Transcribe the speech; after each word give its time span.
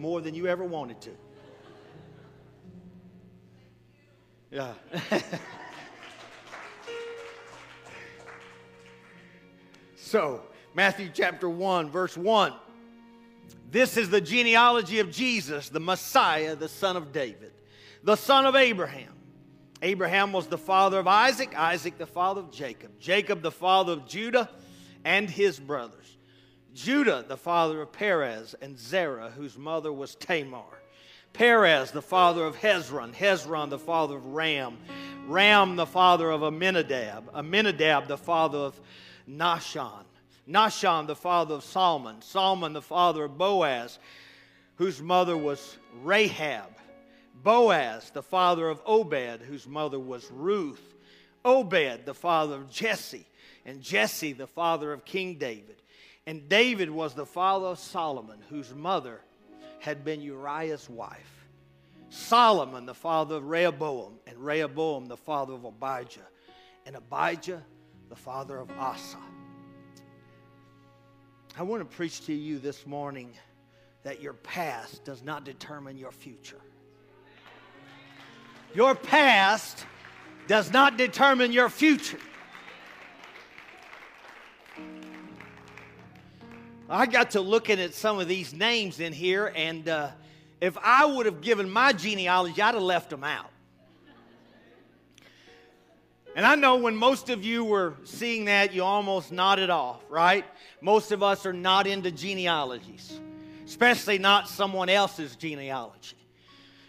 more 0.00 0.20
than 0.20 0.34
you 0.34 0.46
ever 0.46 0.64
wanted 0.64 1.00
to. 1.02 1.10
Yeah. 4.50 4.72
so, 9.96 10.42
Matthew 10.74 11.10
chapter 11.12 11.48
1, 11.48 11.90
verse 11.90 12.16
1. 12.16 12.52
This 13.70 13.96
is 13.96 14.10
the 14.10 14.20
genealogy 14.20 14.98
of 14.98 15.12
Jesus, 15.12 15.68
the 15.68 15.78
Messiah, 15.78 16.56
the 16.56 16.68
son 16.68 16.96
of 16.96 17.12
David, 17.12 17.52
the 18.02 18.16
son 18.16 18.46
of 18.46 18.56
Abraham. 18.56 19.12
Abraham 19.82 20.32
was 20.32 20.46
the 20.48 20.58
father 20.58 20.98
of 20.98 21.06
Isaac, 21.06 21.56
Isaac 21.56 21.96
the 21.96 22.06
father 22.06 22.40
of 22.40 22.50
Jacob, 22.50 22.98
Jacob 22.98 23.42
the 23.42 23.52
father 23.52 23.92
of 23.92 24.06
Judah 24.06 24.50
and 25.04 25.30
his 25.30 25.58
brothers, 25.58 26.18
Judah 26.74 27.24
the 27.26 27.36
father 27.36 27.82
of 27.82 27.92
Perez 27.92 28.54
and 28.60 28.78
Zerah, 28.78 29.30
whose 29.30 29.58
mother 29.58 29.92
was 29.92 30.14
Tamar, 30.14 30.80
Perez 31.32 31.90
the 31.90 32.02
father 32.02 32.44
of 32.44 32.56
Hezron, 32.56 33.14
Hezron 33.14 33.70
the 33.70 33.78
father 33.78 34.16
of 34.16 34.26
Ram, 34.26 34.78
Ram 35.26 35.76
the 35.76 35.86
father 35.86 36.30
of 36.30 36.42
Amminadab, 36.42 37.30
Amminadab 37.34 38.08
the 38.08 38.18
father 38.18 38.58
of 38.58 38.80
Nahshon, 39.28 40.04
Nahshon 40.48 41.06
the 41.06 41.16
father 41.16 41.54
of 41.54 41.64
Salmon, 41.64 42.20
Salmon 42.22 42.72
the 42.72 42.82
father 42.82 43.24
of 43.24 43.38
Boaz, 43.38 43.98
whose 44.76 45.00
mother 45.00 45.36
was 45.36 45.76
Rahab, 46.02 46.76
Boaz 47.42 48.10
the 48.10 48.22
father 48.22 48.68
of 48.68 48.80
Obed, 48.86 49.40
whose 49.42 49.66
mother 49.66 49.98
was 49.98 50.30
Ruth, 50.30 50.94
Obed 51.44 52.04
the 52.04 52.14
father 52.14 52.56
of 52.56 52.70
Jesse, 52.70 53.26
and 53.64 53.80
Jesse 53.80 54.32
the 54.32 54.46
father 54.46 54.92
of 54.92 55.04
King 55.04 55.36
David. 55.36 55.76
And 56.30 56.48
David 56.48 56.90
was 56.90 57.12
the 57.12 57.26
father 57.26 57.66
of 57.66 57.80
Solomon, 57.80 58.38
whose 58.48 58.72
mother 58.72 59.20
had 59.80 60.04
been 60.04 60.20
Uriah's 60.20 60.88
wife. 60.88 61.48
Solomon 62.08 62.86
the 62.86 62.94
father 62.94 63.34
of 63.34 63.48
Rehoboam, 63.48 64.12
and 64.28 64.38
Rehoboam 64.38 65.06
the 65.06 65.16
father 65.16 65.54
of 65.54 65.64
Abijah, 65.64 66.28
and 66.86 66.94
Abijah 66.94 67.64
the 68.08 68.14
father 68.14 68.58
of 68.58 68.70
Asa. 68.78 69.18
I 71.58 71.64
want 71.64 71.80
to 71.82 71.96
preach 71.96 72.24
to 72.26 72.32
you 72.32 72.60
this 72.60 72.86
morning 72.86 73.32
that 74.04 74.22
your 74.22 74.34
past 74.34 75.04
does 75.04 75.24
not 75.24 75.42
determine 75.42 75.98
your 75.98 76.12
future. 76.12 76.60
Your 78.72 78.94
past 78.94 79.84
does 80.46 80.72
not 80.72 80.96
determine 80.96 81.50
your 81.50 81.68
future. 81.68 82.20
I 86.92 87.06
got 87.06 87.30
to 87.32 87.40
looking 87.40 87.78
at 87.78 87.94
some 87.94 88.18
of 88.18 88.26
these 88.26 88.52
names 88.52 88.98
in 88.98 89.12
here, 89.12 89.52
and 89.54 89.88
uh, 89.88 90.08
if 90.60 90.76
I 90.82 91.04
would 91.04 91.24
have 91.26 91.40
given 91.40 91.70
my 91.70 91.92
genealogy, 91.92 92.60
I'd 92.60 92.74
have 92.74 92.82
left 92.82 93.10
them 93.10 93.22
out. 93.22 93.48
And 96.34 96.44
I 96.44 96.56
know 96.56 96.76
when 96.76 96.96
most 96.96 97.30
of 97.30 97.44
you 97.44 97.64
were 97.64 97.94
seeing 98.02 98.46
that, 98.46 98.74
you 98.74 98.82
almost 98.82 99.30
nodded 99.30 99.70
off, 99.70 100.00
right? 100.08 100.44
Most 100.80 101.12
of 101.12 101.22
us 101.22 101.46
are 101.46 101.52
not 101.52 101.86
into 101.86 102.10
genealogies, 102.10 103.20
especially 103.66 104.18
not 104.18 104.48
someone 104.48 104.88
else's 104.88 105.36
genealogy. 105.36 106.16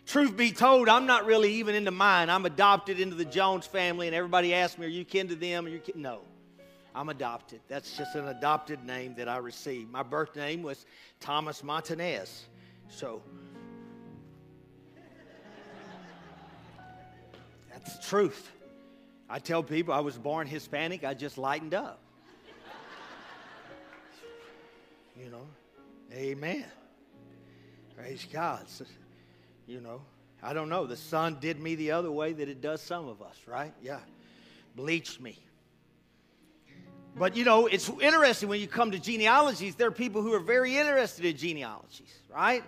Truth 0.07 0.35
be 0.35 0.52
told, 0.52 0.89
I'm 0.89 1.05
not 1.05 1.27
really 1.27 1.53
even 1.53 1.75
into 1.75 1.91
mine. 1.91 2.31
I'm 2.31 2.47
adopted 2.47 2.99
into 2.99 3.16
the 3.16 3.25
Jones 3.25 3.67
family, 3.67 4.07
and 4.07 4.16
everybody 4.16 4.53
asks 4.55 4.79
me, 4.79 4.88
Are 4.88 4.89
you 4.89 5.05
kin 5.05 5.27
to 5.27 5.35
them? 5.35 5.67
Are 5.67 5.69
you 5.69 5.79
kin? 5.79 6.02
No, 6.02 6.22
I'm 6.94 7.09
adopted. 7.09 7.61
That's 7.67 7.97
just 7.97 8.16
an 8.16 8.28
adopted 8.28 8.86
name 8.86 9.16
that 9.16 9.30
I 9.30 9.38
received. 9.38 9.92
My 9.92 10.03
birth 10.03 10.36
name 10.36 10.61
was 10.61 10.86
Thomas 11.20 11.64
Montanez. 11.64 12.45
So, 12.89 13.22
that's 17.72 17.97
the 17.97 18.03
truth. 18.03 18.52
I 19.30 19.39
tell 19.39 19.64
people 19.64 19.94
I 19.94 20.02
was 20.02 20.17
born 20.17 20.47
Hispanic, 20.47 21.06
I 21.06 21.13
just 21.13 21.38
lightened 21.38 21.74
up. 21.74 22.01
you 25.18 25.30
know, 25.30 25.47
amen. 26.13 26.66
Praise 27.96 28.28
God. 28.31 28.68
So, 28.68 28.84
you 29.68 29.80
know, 29.80 30.01
I 30.44 30.53
don't 30.53 30.68
know. 30.68 30.85
The 30.85 30.97
sun 30.97 31.38
did 31.40 31.62
me 31.62 31.75
the 31.75 31.91
other 31.91 32.12
way 32.12 32.34
that 32.34 32.50
it 32.50 32.59
does 32.59 32.81
some 32.81 33.07
of 33.07 33.22
us, 33.22 33.38
right? 33.47 33.74
Yeah. 33.81 34.00
Bleached 34.75 35.22
me. 35.22 35.38
But 37.16 37.35
you 37.35 37.44
know, 37.44 37.67
it's 37.67 37.89
interesting 38.01 38.49
when 38.49 38.59
you 38.59 38.67
come 38.67 38.91
to 38.91 38.99
genealogies, 38.99 39.75
there 39.75 39.88
are 39.88 39.91
people 39.91 40.22
who 40.22 40.33
are 40.33 40.39
very 40.39 40.77
interested 40.77 41.25
in 41.25 41.35
genealogies, 41.35 42.13
right? 42.33 42.63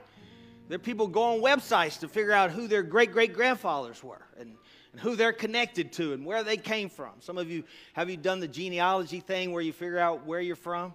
There 0.68 0.76
are 0.76 0.80
people 0.80 1.08
go 1.08 1.24
on 1.24 1.40
websites 1.40 2.00
to 2.00 2.08
figure 2.08 2.32
out 2.32 2.52
who 2.52 2.68
their 2.68 2.84
great 2.84 3.12
great 3.12 3.34
grandfathers 3.34 4.04
were 4.04 4.22
and, 4.40 4.56
and 4.92 5.02
who 5.02 5.16
they're 5.16 5.34
connected 5.34 5.92
to 5.94 6.14
and 6.14 6.26
where 6.26 6.44
they 6.44 6.58
came 6.58 6.90
from. 6.90 7.12
Some 7.20 7.38
of 7.38 7.50
you 7.50 7.64
have 7.94 8.10
you 8.10 8.18
done 8.18 8.40
the 8.40 8.48
genealogy 8.48 9.20
thing 9.20 9.52
where 9.52 9.62
you 9.62 9.74
figure 9.74 10.00
out 10.00 10.26
where 10.26 10.42
you're 10.42 10.56
from? 10.56 10.94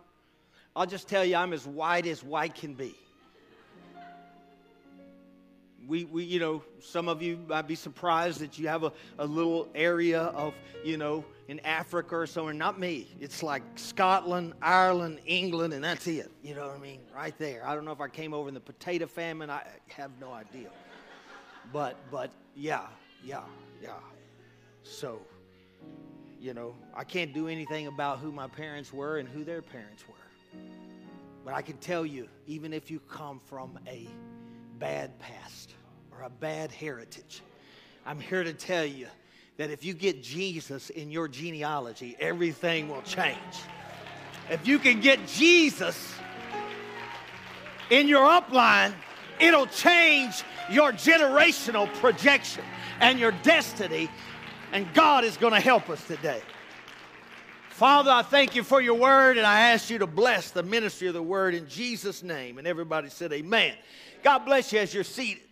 I'll 0.77 0.87
just 0.87 1.09
tell 1.09 1.25
you, 1.25 1.37
I'm 1.37 1.53
as 1.53 1.67
white 1.67 2.07
as 2.07 2.23
white 2.23 2.55
can 2.55 2.75
be 2.75 2.95
we, 5.89 6.05
we, 6.05 6.23
you 6.25 6.39
know, 6.39 6.63
some 6.81 7.09
of 7.09 7.23
you 7.23 7.39
might 7.49 7.67
be 7.67 7.75
surprised 7.75 8.41
that 8.41 8.59
you 8.59 8.69
have 8.69 8.85
a, 8.85 8.93
a 9.19 9.27
little 9.27 9.69
area 9.75 10.21
of, 10.21 10.53
you 10.85 10.99
know, 10.99 11.25
in 11.49 11.59
Africa 11.61 12.17
or 12.17 12.27
somewhere. 12.27 12.55
Not 12.55 12.79
me. 12.79 13.09
It's 13.21 13.43
like 13.43 13.63
Scotland, 13.75 14.53
Ireland, 14.63 15.21
England, 15.27 15.75
and 15.75 15.83
that's 15.83 16.07
it. 16.07 16.31
You 16.43 16.55
know 16.55 16.69
what 16.69 16.77
I 16.77 16.81
mean? 16.81 17.01
Right 17.15 17.37
there. 17.39 17.67
I 17.67 17.75
don't 17.75 17.85
know 17.85 17.93
if 17.93 18.01
I 18.01 18.09
came 18.09 18.33
over 18.33 18.49
in 18.49 18.55
the 18.55 18.61
potato 18.61 19.07
famine. 19.07 19.51
I 19.51 19.63
have 19.89 20.11
no 20.21 20.33
idea. 20.33 20.71
But, 21.73 21.97
but 22.11 22.31
yeah, 22.55 22.87
yeah, 23.25 23.43
yeah. 23.83 23.95
So, 24.83 25.21
you 26.41 26.55
know, 26.55 26.75
I 26.95 27.05
can't 27.05 27.35
do 27.35 27.49
anything 27.49 27.89
about 27.89 28.21
who 28.21 28.31
my 28.31 28.47
parents 28.47 28.93
were 28.93 29.19
and 29.19 29.29
who 29.29 29.43
their 29.43 29.63
parents 29.63 30.05
were. 30.07 30.61
But 31.45 31.55
I 31.55 31.63
can 31.63 31.79
tell 31.79 32.07
you, 32.07 32.29
even 32.47 32.73
if 32.73 32.91
you 32.91 33.01
come 33.01 33.41
from 33.41 33.79
a 33.87 34.07
bad 34.79 35.19
past, 35.19 35.75
or 36.19 36.25
a 36.25 36.31
bad 36.31 36.71
heritage. 36.71 37.43
I'm 38.07 38.21
here 38.21 38.45
to 38.45 38.53
tell 38.53 38.85
you 38.85 39.07
that 39.59 39.71
if 39.71 39.85
you 39.85 39.93
get 39.93 40.23
Jesus 40.23 40.89
in 40.89 41.11
your 41.11 41.27
genealogy, 41.27 42.17
everything 42.21 42.89
will 42.89 43.03
change. 43.03 43.37
If 44.49 44.67
you 44.67 44.79
can 44.79 45.01
get 45.01 45.27
Jesus 45.27 46.15
in 47.91 48.07
your 48.07 48.27
upline, 48.27 48.95
it'll 49.41 49.67
change 49.67 50.45
your 50.71 50.93
generational 50.93 51.93
projection 51.95 52.65
and 53.01 53.19
your 53.19 53.33
destiny, 53.43 54.09
and 54.73 54.87
God 54.95 55.25
is 55.25 55.37
going 55.37 55.53
to 55.53 55.61
help 55.61 55.91
us 55.91 56.07
today. 56.07 56.41
Father, 57.71 58.11
I 58.13 58.23
thank 58.23 58.55
you 58.55 58.63
for 58.63 58.81
your 58.81 58.95
word, 58.95 59.39
and 59.39 59.47
I 59.47 59.73
ask 59.73 59.91
you 59.91 59.99
to 59.99 60.07
bless 60.07 60.53
the 60.53 60.63
ministry 60.63 61.09
of 61.09 61.15
the 61.15 61.23
word 61.23 61.55
in 61.55 61.69
Jesus' 61.69 62.23
name. 62.23 62.59
And 62.59 62.67
everybody 62.67 63.09
said, 63.09 63.33
Amen. 63.33 63.75
God 64.23 64.41
bless 64.41 64.73
you 64.73 64.79
as 64.79 64.95
you're 64.95 65.05
seated. 65.05 65.43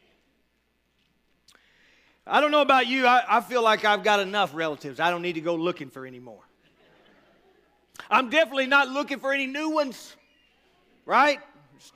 I 2.27 2.41
don't 2.41 2.51
know 2.51 2.63
about 2.63 2.89
you, 2.89 3.07
I, 3.07 3.23
I 3.29 3.41
feel 3.41 3.63
like 3.63 3.85
I've 3.85 4.03
got 4.03 4.19
enough 4.19 4.53
relatives. 4.53 4.99
I 4.99 5.11
don't 5.11 5.23
need 5.23 5.35
to 5.35 5.41
go 5.41 5.55
looking 5.55 5.91
for 5.91 6.05
any 6.05 6.19
more. 6.19 6.43
I'm 8.11 8.31
definitely 8.31 8.67
not 8.67 8.89
looking 8.89 9.21
for 9.21 9.33
any 9.33 9.47
new 9.47 9.71
ones, 9.71 10.17
right? 11.05 11.39
Just 11.79 11.93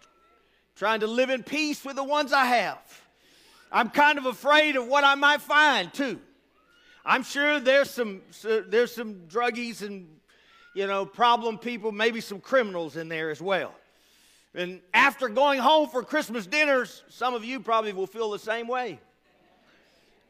trying 0.77 1.01
to 1.01 1.09
live 1.09 1.31
in 1.31 1.43
peace 1.43 1.85
with 1.85 1.97
the 1.97 2.05
ones 2.05 2.33
I 2.33 2.45
have. 2.45 2.79
I'm 3.73 3.91
kind 3.91 4.19
of 4.19 4.27
afraid 4.27 4.77
of 4.77 4.87
what 4.87 5.03
I 5.03 5.17
might 5.17 5.41
find 5.41 5.93
too. 5.93 6.21
I'm 7.05 7.23
sure 7.23 7.61
there's 7.61 7.91
some 7.91 8.23
there's 8.69 8.95
some 8.95 9.23
druggies 9.29 9.83
and 9.83 10.09
you 10.75 10.87
know 10.87 11.07
problem 11.07 11.59
people, 11.59 11.93
maybe 11.93 12.21
some 12.21 12.41
criminals 12.41 12.97
in 12.97 13.09
there 13.09 13.31
as 13.31 13.41
well. 13.41 13.75
And 14.55 14.81
after 14.93 15.29
going 15.29 15.61
home 15.61 15.89
for 15.89 16.03
Christmas 16.03 16.47
dinners, 16.47 17.05
some 17.09 17.35
of 17.35 17.45
you 17.45 17.61
probably 17.61 17.93
will 17.93 18.09
feel 18.09 18.31
the 18.31 18.39
same 18.39 18.66
way. 18.66 18.99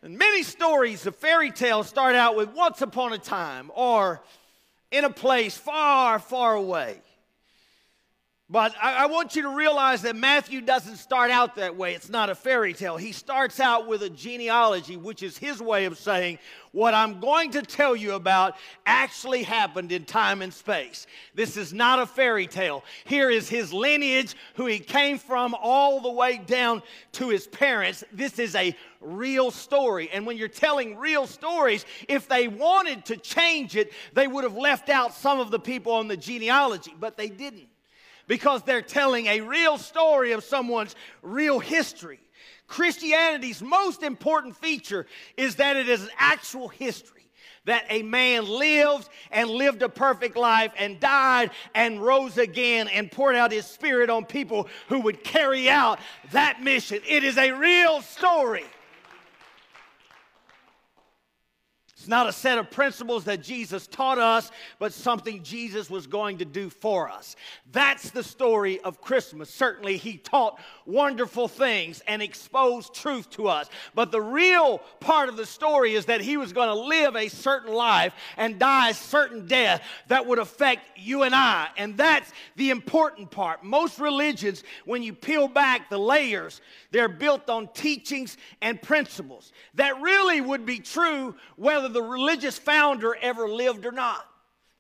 And 0.03 0.17
many 0.17 0.43
stories 0.43 1.07
of 1.07 1.15
fairy 1.17 1.51
tales 1.51 1.89
start 1.89 2.15
out 2.15 2.35
with 2.35 2.51
once 2.55 2.81
upon 2.81 3.13
a 3.13 3.19
time 3.19 3.71
or 3.75 4.23
in 4.91 5.05
a 5.05 5.11
place 5.11 5.57
far, 5.57 6.19
far 6.19 6.55
away. 6.55 7.03
But 8.53 8.75
I, 8.83 9.05
I, 9.05 9.07
want 9.07 9.37
you 9.37 9.43
to 9.43 9.55
realize 9.55 10.03
that 10.03 10.17
Matthew 10.17 10.61
doesn't 10.61 10.97
start 10.97 11.31
out 11.31 11.55
that 11.55 11.77
way. 11.77 11.95
It's 11.95 12.09
not 12.09 12.31
a 12.31 12.35
fairy 12.35 12.75
tale. 12.75 12.97
He 12.97 13.13
starts 13.13 13.61
out 13.61 13.87
with 13.87 14.03
a 14.03 14.11
genealogy, 14.11 14.97
which 14.97 15.23
is 15.23 15.39
his 15.39 15.63
way 15.63 15.85
of 15.85 15.97
saying, 15.97 16.41
What 16.73 16.93
I'm 16.93 17.21
going 17.21 17.53
to 17.53 17.63
tell 17.63 17.95
you 17.95 18.15
about 18.15 18.57
actually 18.85 19.45
happened 19.45 19.93
in 19.93 20.05
time 20.05 20.43
and 20.43 20.53
space. 20.53 21.07
This 21.33 21.57
is 21.57 21.73
not 21.73 22.01
a 22.01 22.07
fairy 22.07 22.49
tale. 22.49 22.83
Here 23.05 23.31
is 23.31 23.49
his 23.49 23.73
lineage, 23.73 24.35
who 24.57 24.67
he 24.67 24.81
came 24.81 25.19
from, 25.19 25.55
all 25.55 26.01
the 26.01 26.11
way 26.11 26.39
down 26.39 26.83
to 27.13 27.29
his 27.29 27.47
parents. 27.47 28.03
This 28.13 28.41
is 28.41 28.57
a 28.57 28.75
real 29.01 29.53
story. 29.53 30.11
And 30.13 30.27
when 30.27 30.37
you're 30.37 30.49
telling 30.49 30.97
real 30.97 31.29
stories, 31.29 31.87
if 32.09 32.27
they 32.27 32.49
wanted 32.49 33.05
to 33.07 33.17
change 33.17 33.77
it, 33.77 33.93
they 34.13 34.27
would 34.27 34.43
have 34.43 34.57
left 34.57 34.89
out 34.89 35.15
some 35.15 35.39
of 35.39 35.53
the 35.53 35.61
people 35.61 35.93
on 35.93 36.09
the 36.09 36.17
genealogy, 36.17 36.97
but 36.99 37.17
they 37.17 37.29
didn't 37.29 37.69
because 38.31 38.63
they're 38.63 38.81
telling 38.81 39.27
a 39.27 39.41
real 39.41 39.77
story 39.77 40.31
of 40.31 40.45
someone's 40.45 40.95
real 41.21 41.59
history. 41.59 42.21
Christianity's 42.69 43.61
most 43.61 44.05
important 44.05 44.57
feature 44.57 45.07
is 45.37 45.57
that 45.57 45.77
it 45.77 45.89
is 45.89 46.05
an 46.05 46.11
actual 46.17 46.69
history. 46.69 47.27
That 47.65 47.87
a 47.91 48.05
man 48.05 48.47
lived 48.47 49.09
and 49.33 49.51
lived 49.51 49.83
a 49.83 49.89
perfect 49.89 50.37
life 50.37 50.73
and 50.79 51.01
died 51.01 51.51
and 51.75 52.01
rose 52.01 52.39
again 52.39 52.87
and 52.87 53.11
poured 53.11 53.35
out 53.35 53.51
his 53.51 53.67
spirit 53.67 54.11
on 54.11 54.25
people 54.25 54.69
who 54.89 55.01
would 55.01 55.25
carry 55.25 55.69
out 55.69 55.99
that 56.31 56.63
mission. 56.63 57.01
It 57.09 57.25
is 57.25 57.37
a 57.37 57.51
real 57.51 58.01
story. 58.01 58.65
It's 62.01 62.09
not 62.09 62.27
a 62.27 62.33
set 62.33 62.57
of 62.57 62.71
principles 62.71 63.25
that 63.25 63.43
Jesus 63.43 63.87
taught 63.87 64.17
us, 64.17 64.51
but 64.79 64.95
something 64.95 65.43
Jesus 65.43 65.91
was 65.91 66.07
going 66.07 66.39
to 66.39 66.47
do 66.47 66.71
for 66.71 67.11
us. 67.11 67.37
That's 67.73 68.11
the 68.11 68.23
story 68.23 68.81
of 68.81 69.03
Christmas. 69.03 69.51
Certainly, 69.51 69.99
He 69.99 70.17
taught 70.17 70.59
wonderful 70.87 71.47
things 71.47 72.03
and 72.07 72.23
exposed 72.23 72.95
truth 72.95 73.29
to 73.33 73.49
us. 73.49 73.69
But 73.95 74.13
the 74.13 74.23
real 74.23 74.79
part 75.01 75.29
of 75.29 75.37
the 75.37 75.45
story 75.45 75.93
is 75.93 76.07
that 76.07 76.23
He 76.23 76.39
was 76.39 76.55
going 76.55 76.69
to 76.69 76.75
live 76.75 77.17
a 77.17 77.29
certain 77.29 77.75
life 77.75 78.15
and 78.39 78.59
die 78.59 78.89
a 78.89 78.95
certain 78.95 79.47
death 79.47 79.83
that 80.09 80.25
would 80.25 80.39
affect 80.39 80.99
you 80.99 81.25
and 81.25 81.35
I. 81.35 81.69
And 81.77 81.99
that's 81.99 82.33
the 82.57 82.71
important 82.71 83.31
part. 83.31 83.63
Most 83.63 83.99
religions, 83.99 84.65
when 84.87 85.03
you 85.03 85.13
peel 85.13 85.49
back 85.49 85.91
the 85.91 85.99
layers, 85.99 86.63
they're 86.93 87.09
built 87.09 87.51
on 87.51 87.69
teachings 87.75 88.39
and 88.63 88.81
principles 88.81 89.53
that 89.75 90.01
really 90.01 90.41
would 90.41 90.65
be 90.65 90.79
true 90.79 91.35
whether 91.57 91.91
the 91.91 92.00
religious 92.03 92.59
founder 92.59 93.17
ever 93.21 93.49
lived 93.49 93.87
or 93.87 93.93
not. 93.93 94.27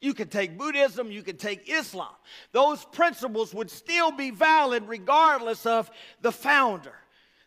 You 0.00 0.14
could 0.14 0.31
take 0.31 0.56
Buddhism, 0.56 1.11
you 1.11 1.22
could 1.22 1.38
take 1.38 1.69
Islam. 1.69 2.14
Those 2.52 2.84
principles 2.87 3.52
would 3.52 3.70
still 3.70 4.11
be 4.11 4.31
valid 4.31 4.88
regardless 4.88 5.67
of 5.67 5.90
the 6.22 6.32
founder. 6.32 6.94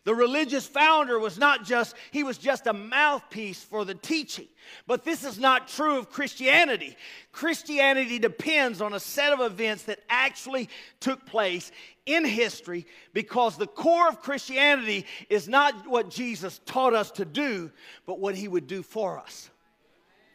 The 0.04 0.14
religious 0.14 0.66
founder 0.66 1.18
was 1.18 1.38
not 1.38 1.64
just, 1.64 1.96
he 2.10 2.22
was 2.22 2.36
just 2.36 2.66
a 2.66 2.74
mouthpiece 2.74 3.62
for 3.62 3.86
the 3.86 3.94
teaching. 3.94 4.46
But 4.86 5.02
this 5.02 5.24
is 5.24 5.38
not 5.38 5.66
true 5.66 5.98
of 5.98 6.10
Christianity. 6.10 6.96
Christianity 7.32 8.18
depends 8.18 8.82
on 8.82 8.92
a 8.92 9.00
set 9.00 9.32
of 9.32 9.40
events 9.40 9.84
that 9.84 10.00
actually 10.10 10.68
took 11.00 11.24
place 11.24 11.72
in 12.04 12.24
history 12.26 12.86
because 13.14 13.56
the 13.56 13.66
core 13.66 14.08
of 14.08 14.20
Christianity 14.20 15.06
is 15.30 15.48
not 15.48 15.88
what 15.88 16.10
Jesus 16.10 16.60
taught 16.66 16.92
us 16.92 17.10
to 17.12 17.24
do, 17.24 17.70
but 18.04 18.20
what 18.20 18.34
he 18.34 18.46
would 18.46 18.66
do 18.66 18.82
for 18.82 19.18
us. 19.18 19.50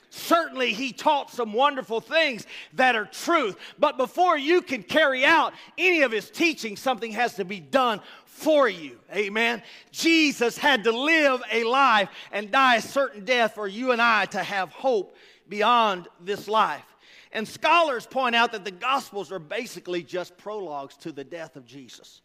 Certainly, 0.10 0.74
he 0.74 0.92
taught 0.92 1.30
some 1.32 1.54
wonderful 1.54 2.02
things 2.02 2.48
that 2.74 2.96
are 2.96 3.06
truth. 3.06 3.58
But 3.78 3.98
before 3.98 4.38
you 4.38 4.62
can 4.62 4.82
carry 4.82 5.24
out 5.24 5.54
any 5.78 6.02
of 6.02 6.12
his 6.12 6.30
teaching, 6.30 6.76
something 6.76 7.12
has 7.12 7.36
to 7.36 7.46
be 7.46 7.60
done 7.60 8.02
for 8.26 8.68
you. 8.68 8.98
Amen. 9.14 9.62
Jesus 9.92 10.58
had 10.58 10.84
to 10.86 10.92
live 10.92 11.42
a 11.52 11.64
life 11.64 12.10
and 12.32 12.50
die 12.50 12.78
a 12.78 12.82
certain 12.82 13.26
death 13.26 13.56
for 13.56 13.68
you 13.68 13.92
and 13.92 14.02
I 14.02 14.26
to 14.28 14.42
have 14.42 14.72
hope 14.72 15.16
beyond 15.48 16.08
this 16.22 16.48
life. 16.48 16.86
And 17.32 17.48
scholars 17.48 18.08
point 18.08 18.36
out 18.36 18.54
that 18.54 18.66
the 18.66 18.72
Gospels 18.72 19.32
are 19.32 19.40
basically 19.40 20.02
just 20.02 20.38
prologues 20.38 20.96
to 20.98 21.12
the 21.12 21.24
death 21.24 21.56
of 21.56 21.66
Jesus. 21.66 22.22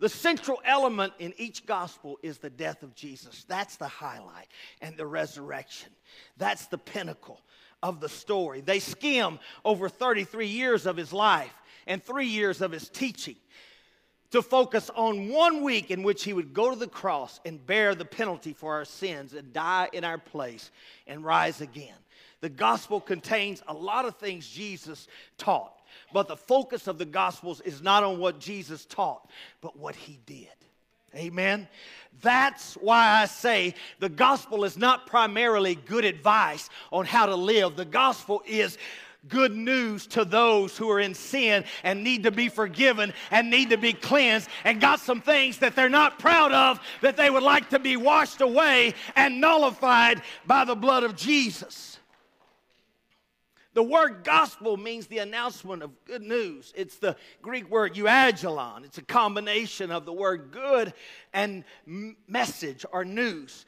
The 0.00 0.08
central 0.08 0.60
element 0.64 1.12
in 1.18 1.34
each 1.36 1.66
gospel 1.66 2.18
is 2.22 2.38
the 2.38 2.48
death 2.48 2.82
of 2.82 2.94
Jesus. 2.94 3.44
That's 3.46 3.76
the 3.76 3.86
highlight, 3.86 4.48
and 4.80 4.96
the 4.96 5.06
resurrection. 5.06 5.90
That's 6.38 6.66
the 6.66 6.78
pinnacle 6.78 7.40
of 7.82 8.00
the 8.00 8.08
story. 8.08 8.62
They 8.62 8.80
skim 8.80 9.38
over 9.62 9.90
33 9.90 10.46
years 10.46 10.86
of 10.86 10.96
his 10.96 11.12
life 11.12 11.52
and 11.86 12.02
three 12.02 12.26
years 12.26 12.62
of 12.62 12.72
his 12.72 12.88
teaching 12.88 13.36
to 14.30 14.40
focus 14.40 14.90
on 14.94 15.28
one 15.28 15.62
week 15.62 15.90
in 15.90 16.02
which 16.02 16.24
he 16.24 16.32
would 16.32 16.54
go 16.54 16.70
to 16.70 16.76
the 16.76 16.88
cross 16.88 17.38
and 17.44 17.64
bear 17.66 17.94
the 17.94 18.04
penalty 18.04 18.54
for 18.54 18.74
our 18.74 18.84
sins 18.86 19.34
and 19.34 19.52
die 19.52 19.88
in 19.92 20.04
our 20.04 20.18
place 20.18 20.70
and 21.06 21.24
rise 21.24 21.60
again. 21.60 21.96
The 22.40 22.48
gospel 22.48 23.00
contains 23.00 23.62
a 23.68 23.74
lot 23.74 24.06
of 24.06 24.16
things 24.16 24.48
Jesus 24.48 25.08
taught. 25.36 25.74
But 26.12 26.28
the 26.28 26.36
focus 26.36 26.86
of 26.86 26.98
the 26.98 27.04
Gospels 27.04 27.60
is 27.60 27.82
not 27.82 28.04
on 28.04 28.18
what 28.18 28.40
Jesus 28.40 28.84
taught, 28.84 29.28
but 29.60 29.76
what 29.78 29.94
he 29.94 30.18
did. 30.26 30.48
Amen. 31.14 31.68
That's 32.22 32.74
why 32.74 33.20
I 33.22 33.26
say 33.26 33.74
the 33.98 34.08
gospel 34.08 34.64
is 34.64 34.76
not 34.76 35.06
primarily 35.06 35.74
good 35.74 36.04
advice 36.04 36.70
on 36.92 37.04
how 37.04 37.26
to 37.26 37.34
live. 37.34 37.74
The 37.74 37.84
gospel 37.84 38.42
is 38.46 38.78
good 39.28 39.54
news 39.54 40.06
to 40.08 40.24
those 40.24 40.76
who 40.76 40.90
are 40.90 41.00
in 41.00 41.14
sin 41.14 41.64
and 41.82 42.02
need 42.02 42.22
to 42.22 42.30
be 42.30 42.48
forgiven 42.48 43.12
and 43.30 43.50
need 43.50 43.70
to 43.70 43.76
be 43.76 43.92
cleansed 43.92 44.48
and 44.64 44.80
got 44.80 45.00
some 45.00 45.20
things 45.20 45.58
that 45.58 45.76
they're 45.76 45.88
not 45.88 46.18
proud 46.18 46.52
of 46.52 46.80
that 47.02 47.16
they 47.16 47.28
would 47.28 47.42
like 47.42 47.68
to 47.70 47.78
be 47.78 47.96
washed 47.96 48.40
away 48.40 48.94
and 49.16 49.40
nullified 49.40 50.22
by 50.46 50.64
the 50.64 50.76
blood 50.76 51.02
of 51.02 51.16
Jesus. 51.16 51.98
The 53.72 53.82
word 53.82 54.24
gospel 54.24 54.76
means 54.76 55.06
the 55.06 55.18
announcement 55.18 55.82
of 55.82 56.04
good 56.04 56.22
news. 56.22 56.72
It's 56.76 56.96
the 56.96 57.16
Greek 57.40 57.70
word 57.70 57.94
euangelon. 57.94 58.84
It's 58.84 58.98
a 58.98 59.02
combination 59.02 59.92
of 59.92 60.04
the 60.04 60.12
word 60.12 60.50
good 60.50 60.92
and 61.32 61.64
message 62.26 62.84
or 62.92 63.04
news. 63.04 63.66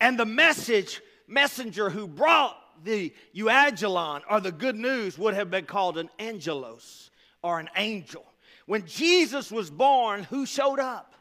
And 0.00 0.18
the 0.18 0.26
message 0.26 1.00
messenger 1.26 1.88
who 1.88 2.06
brought 2.06 2.56
the 2.84 3.12
euangelon 3.34 4.20
or 4.30 4.40
the 4.40 4.52
good 4.52 4.76
news 4.76 5.18
would 5.18 5.34
have 5.34 5.50
been 5.50 5.64
called 5.64 5.96
an 5.96 6.10
angelos 6.18 7.10
or 7.42 7.58
an 7.58 7.70
angel. 7.74 8.24
When 8.66 8.84
Jesus 8.86 9.50
was 9.50 9.70
born, 9.70 10.24
who 10.24 10.44
showed 10.44 10.78
up? 10.78 11.14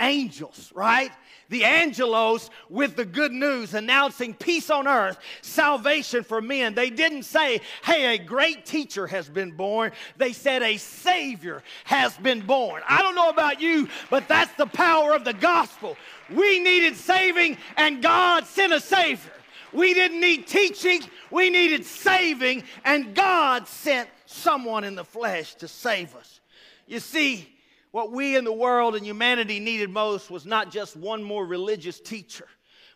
Angels, 0.00 0.72
right? 0.74 1.10
The 1.50 1.64
angelos 1.64 2.50
with 2.68 2.96
the 2.96 3.04
good 3.04 3.32
news 3.32 3.74
announcing 3.74 4.34
peace 4.34 4.70
on 4.70 4.88
earth, 4.88 5.18
salvation 5.42 6.24
for 6.24 6.40
men. 6.40 6.74
They 6.74 6.90
didn't 6.90 7.24
say, 7.24 7.60
hey, 7.84 8.14
a 8.14 8.18
great 8.18 8.66
teacher 8.66 9.06
has 9.06 9.28
been 9.28 9.52
born. 9.52 9.92
They 10.16 10.32
said, 10.32 10.62
a 10.62 10.78
savior 10.78 11.62
has 11.84 12.16
been 12.16 12.40
born. 12.40 12.82
I 12.88 13.02
don't 13.02 13.14
know 13.14 13.28
about 13.28 13.60
you, 13.60 13.88
but 14.10 14.26
that's 14.26 14.54
the 14.54 14.66
power 14.66 15.14
of 15.14 15.24
the 15.24 15.34
gospel. 15.34 15.96
We 16.30 16.60
needed 16.60 16.96
saving, 16.96 17.58
and 17.76 18.02
God 18.02 18.46
sent 18.46 18.72
a 18.72 18.80
savior. 18.80 19.32
We 19.72 19.92
didn't 19.92 20.20
need 20.20 20.46
teaching, 20.46 21.02
we 21.30 21.50
needed 21.50 21.84
saving, 21.84 22.62
and 22.84 23.14
God 23.14 23.66
sent 23.66 24.08
someone 24.26 24.84
in 24.84 24.94
the 24.94 25.04
flesh 25.04 25.56
to 25.56 25.68
save 25.68 26.14
us. 26.14 26.40
You 26.86 27.00
see, 27.00 27.53
what 27.94 28.10
we 28.10 28.34
in 28.34 28.42
the 28.42 28.52
world 28.52 28.96
and 28.96 29.06
humanity 29.06 29.60
needed 29.60 29.88
most 29.88 30.28
was 30.28 30.44
not 30.44 30.72
just 30.72 30.96
one 30.96 31.22
more 31.22 31.46
religious 31.46 32.00
teacher. 32.00 32.48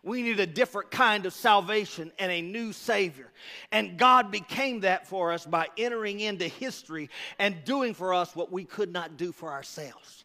We 0.03 0.23
needed 0.23 0.41
a 0.41 0.47
different 0.53 0.91
kind 0.91 1.25
of 1.25 1.33
salvation 1.33 2.11
and 2.19 2.33
a 2.33 2.43
new 2.43 2.73
Savior. 2.73 3.31
And 3.71 3.97
God 3.97 4.33
became 4.33 4.81
that 4.81 5.07
for 5.07 5.31
us 5.31 5.47
by 5.47 5.69
entering 5.79 6.19
into 6.19 6.49
history 6.49 7.11
and 7.39 7.65
doing 7.65 7.95
for 7.95 8.13
us 8.13 8.35
what 8.35 8.51
we 8.51 8.65
could 8.65 8.93
not 8.93 9.17
do 9.17 9.31
for 9.31 9.53
ourselves. 9.53 10.25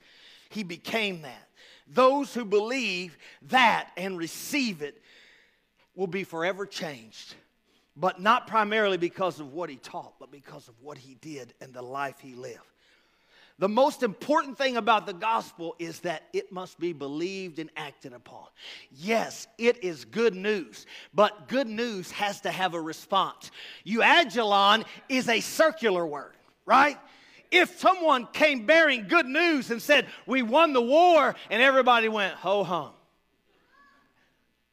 He 0.50 0.64
became 0.64 1.22
that. 1.22 1.50
Those 1.88 2.34
who 2.34 2.44
believe 2.44 3.16
that 3.50 3.92
and 3.96 4.18
receive 4.18 4.82
it 4.82 5.00
will 5.96 6.08
be 6.08 6.24
forever 6.24 6.66
changed, 6.66 7.36
but 7.96 8.20
not 8.20 8.48
primarily 8.48 8.98
because 8.98 9.40
of 9.40 9.54
what 9.54 9.70
He 9.70 9.76
taught, 9.76 10.16
but 10.20 10.32
because 10.32 10.68
of 10.68 10.74
what 10.82 10.98
He 10.98 11.14
did 11.22 11.54
and 11.62 11.76
the 11.76 11.84
life 11.84 12.20
He 12.20 12.34
lived. 12.34 12.73
The 13.60 13.70
most 13.70 14.02
important 14.02 14.58
thing 14.58 14.78
about 14.78 15.06
the 15.06 15.14
gospel 15.14 15.76
is 15.78 16.00
that 16.02 16.24
it 16.34 16.52
must 16.52 16.80
be 16.80 16.92
believed 16.92 17.60
and 17.60 17.70
acted 17.78 18.14
upon. 18.14 18.48
Yes, 18.92 19.48
it 19.58 19.84
is 19.84 20.06
good 20.06 20.36
news, 20.36 20.86
but 21.14 21.48
good 21.48 21.68
news 21.68 22.10
has 22.12 22.42
to 22.42 22.52
have 22.52 22.74
a 22.74 22.82
response. 22.82 23.52
Euangelon 23.86 24.86
is 25.08 25.30
a 25.30 25.40
circular 25.40 26.06
word, 26.06 26.34
right? 26.66 26.98
If 27.52 27.80
someone 27.80 28.28
came 28.34 28.66
bearing 28.66 29.08
good 29.08 29.28
news 29.28 29.70
and 29.70 29.80
said, 29.80 30.08
We 30.26 30.42
won 30.42 30.74
the 30.74 30.82
war, 30.82 31.36
and 31.52 31.62
everybody 31.62 32.10
went, 32.10 32.34
ho 32.34 32.64
hum 32.64 32.94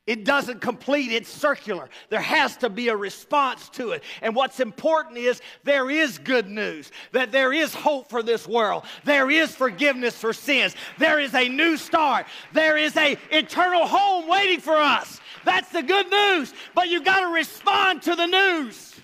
it 0.06 0.24
doesn't 0.24 0.60
complete, 0.60 1.12
it's 1.12 1.28
circular. 1.28 1.88
There 2.08 2.20
has 2.20 2.56
to 2.58 2.70
be 2.70 2.88
a 2.88 2.96
response 2.96 3.68
to 3.70 3.92
it. 3.92 4.02
And 4.22 4.34
what's 4.34 4.58
important 4.58 5.18
is 5.18 5.40
there 5.62 5.90
is 5.90 6.18
good 6.18 6.48
news, 6.48 6.90
that 7.12 7.32
there 7.32 7.52
is 7.52 7.74
hope 7.74 8.08
for 8.08 8.22
this 8.22 8.48
world. 8.48 8.84
There 9.04 9.30
is 9.30 9.54
forgiveness 9.54 10.16
for 10.16 10.32
sins. 10.32 10.74
There 10.98 11.20
is 11.20 11.34
a 11.34 11.48
new 11.48 11.76
start. 11.76 12.26
There 12.52 12.76
is 12.76 12.96
a 12.96 13.16
eternal 13.30 13.86
home 13.86 14.26
waiting 14.26 14.60
for 14.60 14.76
us. 14.76 15.20
That's 15.44 15.70
the 15.70 15.82
good 15.82 16.10
news. 16.10 16.54
But 16.74 16.88
you 16.88 17.02
got 17.02 17.20
to 17.20 17.28
respond 17.28 18.02
to 18.02 18.16
the 18.16 18.26
news. 18.26 19.00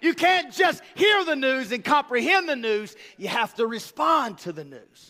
You 0.00 0.14
can't 0.14 0.52
just 0.52 0.82
hear 0.94 1.24
the 1.24 1.36
news 1.36 1.72
and 1.72 1.84
comprehend 1.84 2.48
the 2.48 2.56
news. 2.56 2.96
You 3.16 3.28
have 3.28 3.54
to 3.56 3.66
respond 3.66 4.38
to 4.38 4.52
the 4.52 4.64
news. 4.64 5.09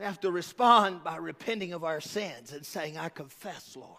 We 0.00 0.06
have 0.06 0.20
to 0.20 0.30
respond 0.30 1.04
by 1.04 1.16
repenting 1.16 1.74
of 1.74 1.84
our 1.84 2.00
sins 2.00 2.52
and 2.52 2.64
saying, 2.64 2.96
I 2.96 3.10
confess, 3.10 3.76
Lord 3.76 3.96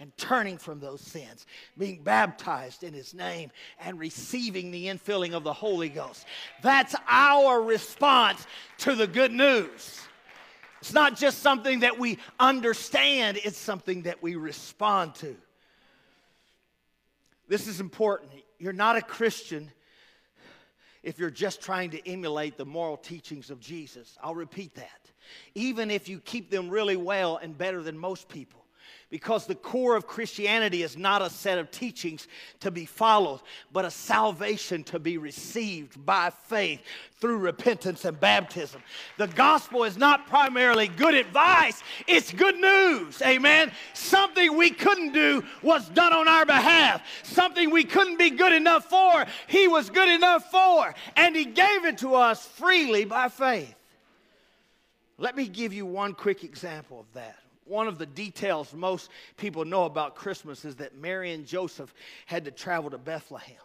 and 0.00 0.16
turning 0.16 0.56
from 0.56 0.80
those 0.80 1.02
sins, 1.02 1.46
being 1.76 2.02
baptized 2.02 2.82
in 2.84 2.94
his 2.94 3.12
name, 3.12 3.50
and 3.78 3.98
receiving 3.98 4.70
the 4.70 4.86
infilling 4.86 5.34
of 5.34 5.44
the 5.44 5.52
Holy 5.52 5.90
Ghost. 5.90 6.24
That's 6.62 6.96
our 7.06 7.60
response 7.60 8.46
to 8.78 8.94
the 8.94 9.06
good 9.06 9.30
news. 9.30 10.00
It's 10.80 10.94
not 10.94 11.16
just 11.16 11.40
something 11.40 11.80
that 11.80 11.98
we 11.98 12.16
understand, 12.38 13.38
it's 13.44 13.58
something 13.58 14.04
that 14.04 14.22
we 14.22 14.36
respond 14.36 15.16
to. 15.16 15.36
This 17.46 17.66
is 17.66 17.78
important. 17.78 18.30
You're 18.58 18.72
not 18.72 18.96
a 18.96 19.02
Christian 19.02 19.70
if 21.02 21.18
you're 21.18 21.30
just 21.30 21.60
trying 21.60 21.90
to 21.90 22.08
emulate 22.08 22.56
the 22.56 22.64
moral 22.64 22.96
teachings 22.96 23.50
of 23.50 23.60
Jesus. 23.60 24.18
I'll 24.22 24.34
repeat 24.34 24.74
that. 24.74 25.10
Even 25.54 25.90
if 25.90 26.08
you 26.08 26.18
keep 26.20 26.50
them 26.50 26.68
really 26.70 26.96
well 26.96 27.36
and 27.36 27.56
better 27.56 27.82
than 27.82 27.98
most 27.98 28.28
people 28.28 28.59
because 29.10 29.44
the 29.44 29.56
core 29.56 29.96
of 29.96 30.06
Christianity 30.06 30.84
is 30.84 30.96
not 30.96 31.20
a 31.20 31.28
set 31.28 31.58
of 31.58 31.70
teachings 31.70 32.28
to 32.60 32.70
be 32.70 32.86
followed, 32.86 33.40
but 33.72 33.84
a 33.84 33.90
salvation 33.90 34.84
to 34.84 35.00
be 35.00 35.18
received 35.18 36.04
by 36.06 36.30
faith 36.30 36.80
through 37.20 37.38
repentance 37.38 38.04
and 38.04 38.18
baptism. 38.18 38.80
The 39.18 39.26
gospel 39.26 39.82
is 39.82 39.98
not 39.98 40.28
primarily 40.28 40.86
good 40.88 41.14
advice, 41.14 41.82
it's 42.06 42.32
good 42.32 42.56
news. 42.56 43.20
Amen. 43.22 43.72
Something 43.94 44.56
we 44.56 44.70
couldn't 44.70 45.12
do 45.12 45.42
was 45.62 45.88
done 45.88 46.12
on 46.12 46.28
our 46.28 46.46
behalf. 46.46 47.02
Something 47.24 47.70
we 47.70 47.84
couldn't 47.84 48.16
be 48.16 48.30
good 48.30 48.52
enough 48.52 48.88
for, 48.88 49.26
He 49.48 49.66
was 49.66 49.90
good 49.90 50.08
enough 50.08 50.50
for, 50.50 50.94
and 51.16 51.34
He 51.34 51.44
gave 51.44 51.84
it 51.84 51.98
to 51.98 52.14
us 52.14 52.46
freely 52.46 53.04
by 53.04 53.28
faith. 53.28 53.74
Let 55.18 55.36
me 55.36 55.48
give 55.48 55.74
you 55.74 55.84
one 55.84 56.14
quick 56.14 56.44
example 56.44 57.00
of 57.00 57.12
that 57.12 57.36
one 57.70 57.86
of 57.86 57.98
the 57.98 58.06
details 58.06 58.74
most 58.74 59.10
people 59.36 59.64
know 59.64 59.84
about 59.84 60.16
Christmas 60.16 60.64
is 60.64 60.76
that 60.76 60.96
Mary 60.96 61.32
and 61.32 61.46
Joseph 61.46 61.94
had 62.26 62.44
to 62.44 62.50
travel 62.50 62.90
to 62.90 62.98
Bethlehem 62.98 63.56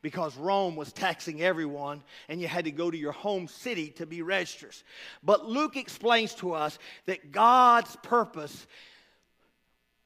because 0.00 0.36
Rome 0.36 0.76
was 0.76 0.92
taxing 0.92 1.42
everyone 1.42 2.02
and 2.28 2.40
you 2.40 2.48
had 2.48 2.64
to 2.64 2.70
go 2.70 2.90
to 2.90 2.96
your 2.96 3.12
home 3.12 3.46
city 3.46 3.90
to 3.90 4.06
be 4.06 4.22
registered. 4.22 4.74
But 5.22 5.46
Luke 5.46 5.76
explains 5.76 6.34
to 6.36 6.54
us 6.54 6.78
that 7.06 7.30
God's 7.30 7.94
purpose 7.96 8.66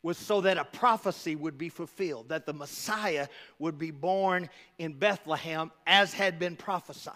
was 0.02 0.18
so 0.18 0.40
that 0.40 0.58
a 0.58 0.64
prophecy 0.64 1.36
would 1.36 1.56
be 1.56 1.68
fulfilled, 1.68 2.30
that 2.30 2.44
the 2.44 2.52
Messiah 2.52 3.28
would 3.60 3.78
be 3.78 3.92
born 3.92 4.50
in 4.78 4.94
Bethlehem 4.94 5.70
as 5.86 6.12
had 6.12 6.40
been 6.40 6.56
prophesied. 6.56 7.14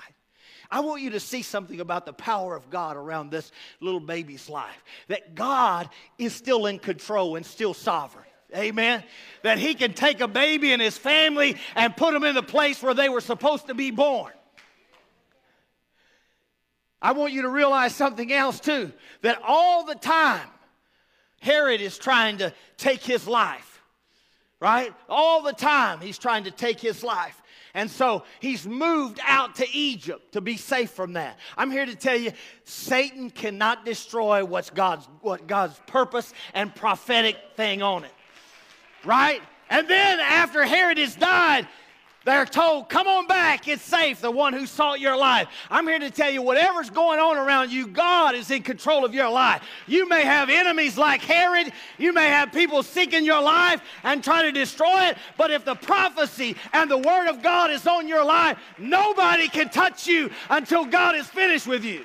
I 0.70 0.80
want 0.80 1.02
you 1.02 1.11
to 1.11 1.20
see 1.20 1.42
something 1.42 1.80
about 1.80 2.06
the 2.06 2.12
power 2.12 2.56
of 2.56 2.70
God 2.70 2.96
around 2.96 3.30
this 3.30 3.52
little 3.80 4.00
baby's 4.00 4.49
life. 4.49 4.85
That 5.08 5.35
God 5.35 5.88
is 6.18 6.35
still 6.35 6.66
in 6.66 6.78
control 6.78 7.37
and 7.37 7.44
still 7.44 7.75
sovereign. 7.75 8.25
Amen. 8.54 9.02
That 9.42 9.58
He 9.58 9.75
can 9.75 9.92
take 9.92 10.20
a 10.20 10.28
baby 10.28 10.73
and 10.73 10.80
his 10.80 10.96
family 10.96 11.56
and 11.75 11.96
put 11.96 12.12
them 12.12 12.25
in 12.25 12.35
the 12.35 12.42
place 12.42 12.82
where 12.82 12.94
they 12.94 13.08
were 13.08 13.20
supposed 13.20 13.66
to 13.66 13.75
be 13.75 13.90
born. 13.90 14.32
I 17.00 17.12
want 17.12 17.32
you 17.32 17.42
to 17.42 17.49
realize 17.49 17.94
something 17.94 18.32
else 18.32 18.58
too 18.58 18.92
that 19.23 19.40
all 19.46 19.85
the 19.85 19.94
time 19.94 20.49
Herod 21.40 21.80
is 21.80 21.99
trying 21.99 22.38
to 22.38 22.52
take 22.78 23.02
his 23.02 23.28
life, 23.28 23.80
right? 24.61 24.92
All 25.08 25.42
the 25.42 25.52
time 25.52 26.00
he's 26.00 26.18
trying 26.18 26.44
to 26.44 26.50
take 26.50 26.80
his 26.80 27.04
life. 27.04 27.40
And 27.76 27.90
so 27.90 28.25
he's 28.40 28.66
moved 28.66 29.21
out 29.23 29.56
to 29.56 29.66
Egypt 29.71 30.33
to 30.33 30.40
be 30.40 30.56
safe 30.56 30.90
from 30.90 31.12
that. 31.12 31.38
I'm 31.59 31.71
here 31.71 31.85
to 31.85 31.95
tell 31.95 32.16
you 32.16 32.33
Satan 32.64 33.28
cannot 33.28 33.85
destroy 33.85 34.42
what's 34.47 34.71
God's, 34.71 35.06
what 35.21 35.47
God's 35.47 35.78
purpose 35.87 36.33
and 36.54 36.75
prophetic 36.75 37.37
thing 37.54 37.83
on 37.83 38.04
it. 38.04 38.12
Right? 39.04 39.42
And 39.68 39.87
then 39.88 40.21
after 40.21 40.64
Herod 40.64 40.97
has 40.97 41.16
died, 41.16 41.68
they're 42.26 42.45
told, 42.45 42.88
Come 42.88 43.06
on 43.06 43.28
back, 43.28 43.68
it's 43.68 43.83
safe, 43.83 44.21
the 44.21 44.33
one 44.33 44.52
who 44.52 44.66
sought 44.66 44.99
your 44.99 45.16
life. 45.16 45.47
I'm 45.71 45.87
here 45.87 46.00
to 46.00 46.11
tell 46.11 46.28
you, 46.28 46.42
whatever's 46.42 46.90
going 46.90 47.21
on 47.21 47.37
around 47.37 47.71
you, 47.71 47.87
God 47.87 48.35
is 48.35 48.50
in 48.50 48.64
control 48.64 49.04
of 49.04 49.14
your 49.14 49.30
life. 49.30 49.62
You 49.87 50.09
may 50.09 50.25
have 50.25 50.50
enemies 50.50 50.99
like 50.99 51.21
Herod, 51.21 51.73
you 51.99 52.12
may 52.12 52.26
have 52.26 52.52
people 52.52 52.83
seeking 52.83 53.25
your 53.25 53.40
life 53.40 53.80
and 54.02 54.25
trying 54.25 54.42
to 54.42 54.50
destroy 54.50 55.04
it, 55.04 55.16
but 55.38 55.52
if 55.52 55.64
the 55.64 55.76
prophecy 55.76 56.56
and 56.73 56.90
the 56.90 56.99
word 56.99 57.28
of 57.28 57.42
God 57.42 57.71
is 57.71 57.87
on 57.87 58.09
your 58.09 58.25
life, 58.25 58.59
nobody 58.76 59.47
can 59.47 59.68
touch 59.68 60.09
you 60.09 60.28
until 60.50 60.85
God 60.85 61.14
is 61.14 61.28
finished 61.28 61.68
with 61.68 61.85
you. 61.85 62.04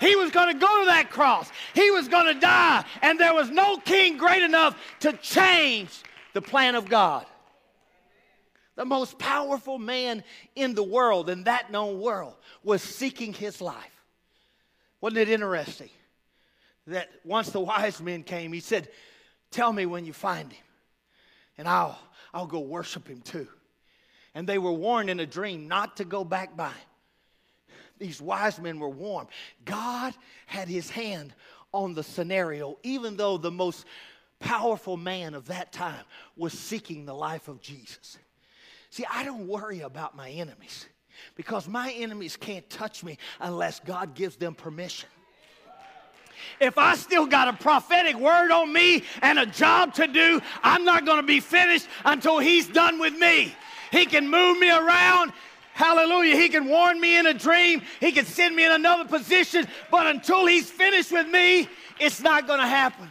He 0.00 0.16
was 0.16 0.30
going 0.30 0.48
to 0.48 0.58
go 0.58 0.80
to 0.80 0.86
that 0.86 1.10
cross. 1.10 1.50
He 1.74 1.90
was 1.90 2.08
going 2.08 2.32
to 2.32 2.40
die. 2.40 2.84
And 3.02 3.20
there 3.20 3.34
was 3.34 3.50
no 3.50 3.76
king 3.76 4.16
great 4.16 4.42
enough 4.42 4.76
to 5.00 5.12
change 5.12 6.02
the 6.32 6.40
plan 6.40 6.74
of 6.74 6.88
God 6.88 7.26
the 8.74 8.84
most 8.84 9.18
powerful 9.18 9.78
man 9.78 10.24
in 10.54 10.74
the 10.74 10.82
world, 10.82 11.28
in 11.28 11.44
that 11.44 11.70
known 11.70 12.00
world, 12.00 12.34
was 12.62 12.82
seeking 12.82 13.32
his 13.32 13.60
life. 13.60 14.04
Wasn't 15.00 15.18
it 15.18 15.28
interesting 15.28 15.90
that 16.86 17.10
once 17.24 17.50
the 17.50 17.60
wise 17.60 18.00
men 18.00 18.22
came, 18.22 18.52
he 18.52 18.60
said, 18.60 18.88
Tell 19.50 19.72
me 19.72 19.84
when 19.84 20.06
you 20.06 20.14
find 20.14 20.50
him, 20.50 20.64
and 21.58 21.68
I'll, 21.68 21.98
I'll 22.32 22.46
go 22.46 22.60
worship 22.60 23.06
him 23.06 23.20
too. 23.20 23.48
And 24.34 24.48
they 24.48 24.56
were 24.56 24.72
warned 24.72 25.10
in 25.10 25.20
a 25.20 25.26
dream 25.26 25.68
not 25.68 25.98
to 25.98 26.04
go 26.04 26.24
back 26.24 26.56
by. 26.56 26.72
These 27.98 28.22
wise 28.22 28.58
men 28.58 28.78
were 28.78 28.88
warned. 28.88 29.28
God 29.66 30.14
had 30.46 30.68
his 30.68 30.88
hand 30.88 31.34
on 31.72 31.92
the 31.92 32.02
scenario, 32.02 32.78
even 32.82 33.16
though 33.16 33.36
the 33.36 33.50
most 33.50 33.84
powerful 34.40 34.96
man 34.96 35.34
of 35.34 35.46
that 35.46 35.72
time 35.72 36.04
was 36.36 36.52
seeking 36.52 37.04
the 37.04 37.14
life 37.14 37.48
of 37.48 37.60
Jesus. 37.60 38.18
See, 38.92 39.06
I 39.10 39.24
don't 39.24 39.48
worry 39.48 39.80
about 39.80 40.14
my 40.14 40.28
enemies 40.28 40.86
because 41.34 41.66
my 41.66 41.92
enemies 41.92 42.36
can't 42.36 42.68
touch 42.68 43.02
me 43.02 43.16
unless 43.40 43.80
God 43.80 44.14
gives 44.14 44.36
them 44.36 44.54
permission. 44.54 45.08
If 46.60 46.76
I 46.76 46.94
still 46.96 47.24
got 47.24 47.48
a 47.48 47.54
prophetic 47.54 48.16
word 48.16 48.50
on 48.50 48.70
me 48.70 49.04
and 49.22 49.38
a 49.38 49.46
job 49.46 49.94
to 49.94 50.06
do, 50.06 50.42
I'm 50.62 50.84
not 50.84 51.06
going 51.06 51.22
to 51.22 51.26
be 51.26 51.40
finished 51.40 51.88
until 52.04 52.38
He's 52.38 52.68
done 52.68 52.98
with 52.98 53.14
me. 53.14 53.54
He 53.90 54.04
can 54.04 54.28
move 54.28 54.58
me 54.58 54.70
around. 54.70 55.32
Hallelujah. 55.72 56.36
He 56.36 56.50
can 56.50 56.66
warn 56.66 57.00
me 57.00 57.16
in 57.16 57.26
a 57.26 57.32
dream. 57.32 57.80
He 57.98 58.12
can 58.12 58.26
send 58.26 58.54
me 58.54 58.66
in 58.66 58.72
another 58.72 59.06
position. 59.06 59.66
But 59.90 60.06
until 60.06 60.44
He's 60.44 60.68
finished 60.68 61.12
with 61.12 61.28
me, 61.28 61.66
it's 61.98 62.20
not 62.20 62.46
going 62.46 62.60
to 62.60 62.66
happen. 62.66 63.10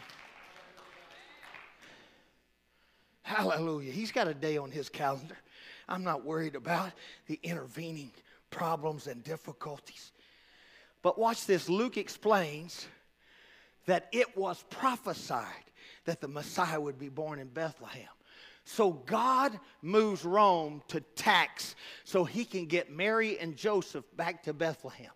Hallelujah. 3.24 3.92
He's 3.92 4.12
got 4.12 4.28
a 4.28 4.34
day 4.36 4.58
on 4.58 4.70
His 4.70 4.88
calendar. 4.88 5.38
I'm 5.88 6.04
not 6.04 6.26
worried 6.26 6.56
about 6.56 6.92
the 7.28 7.40
intervening 7.44 8.12
problems 8.50 9.08
and 9.08 9.24
difficulties. 9.24 10.12
But 11.02 11.18
watch 11.18 11.46
this 11.46 11.70
Luke 11.70 11.98
explains 11.98 12.88
that 13.86 14.08
it 14.12 14.38
was 14.38 14.64
prophesied 14.70 15.46
that 16.06 16.22
the 16.22 16.28
Messiah 16.28 16.80
would 16.80 17.00
be 17.00 17.10
born 17.10 17.40
in 17.40 17.48
Bethlehem. 17.48 18.10
So 18.64 18.92
God 18.92 19.60
moves 19.82 20.24
Rome 20.24 20.84
to 20.90 21.02
tax 21.02 21.76
so 22.04 22.24
he 22.24 22.46
can 22.46 22.66
get 22.66 22.92
Mary 22.92 23.40
and 23.40 23.56
Joseph 23.58 24.06
back 24.16 24.44
to 24.44 24.54
Bethlehem. 24.54 25.12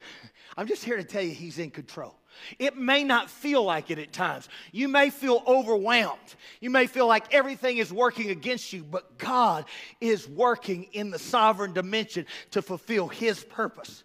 I'm 0.56 0.66
just 0.66 0.84
here 0.84 0.96
to 0.96 1.04
tell 1.04 1.22
you 1.22 1.32
he's 1.32 1.58
in 1.58 1.70
control. 1.70 2.14
It 2.58 2.76
may 2.76 3.04
not 3.04 3.30
feel 3.30 3.62
like 3.62 3.90
it 3.90 3.98
at 3.98 4.12
times. 4.12 4.48
You 4.72 4.88
may 4.88 5.10
feel 5.10 5.42
overwhelmed. 5.46 6.34
You 6.60 6.70
may 6.70 6.86
feel 6.86 7.06
like 7.06 7.32
everything 7.34 7.78
is 7.78 7.92
working 7.92 8.30
against 8.30 8.72
you, 8.72 8.82
but 8.82 9.18
God 9.18 9.64
is 10.00 10.28
working 10.28 10.84
in 10.92 11.10
the 11.10 11.18
sovereign 11.18 11.72
dimension 11.72 12.26
to 12.52 12.62
fulfill 12.62 13.08
His 13.08 13.44
purpose. 13.44 14.04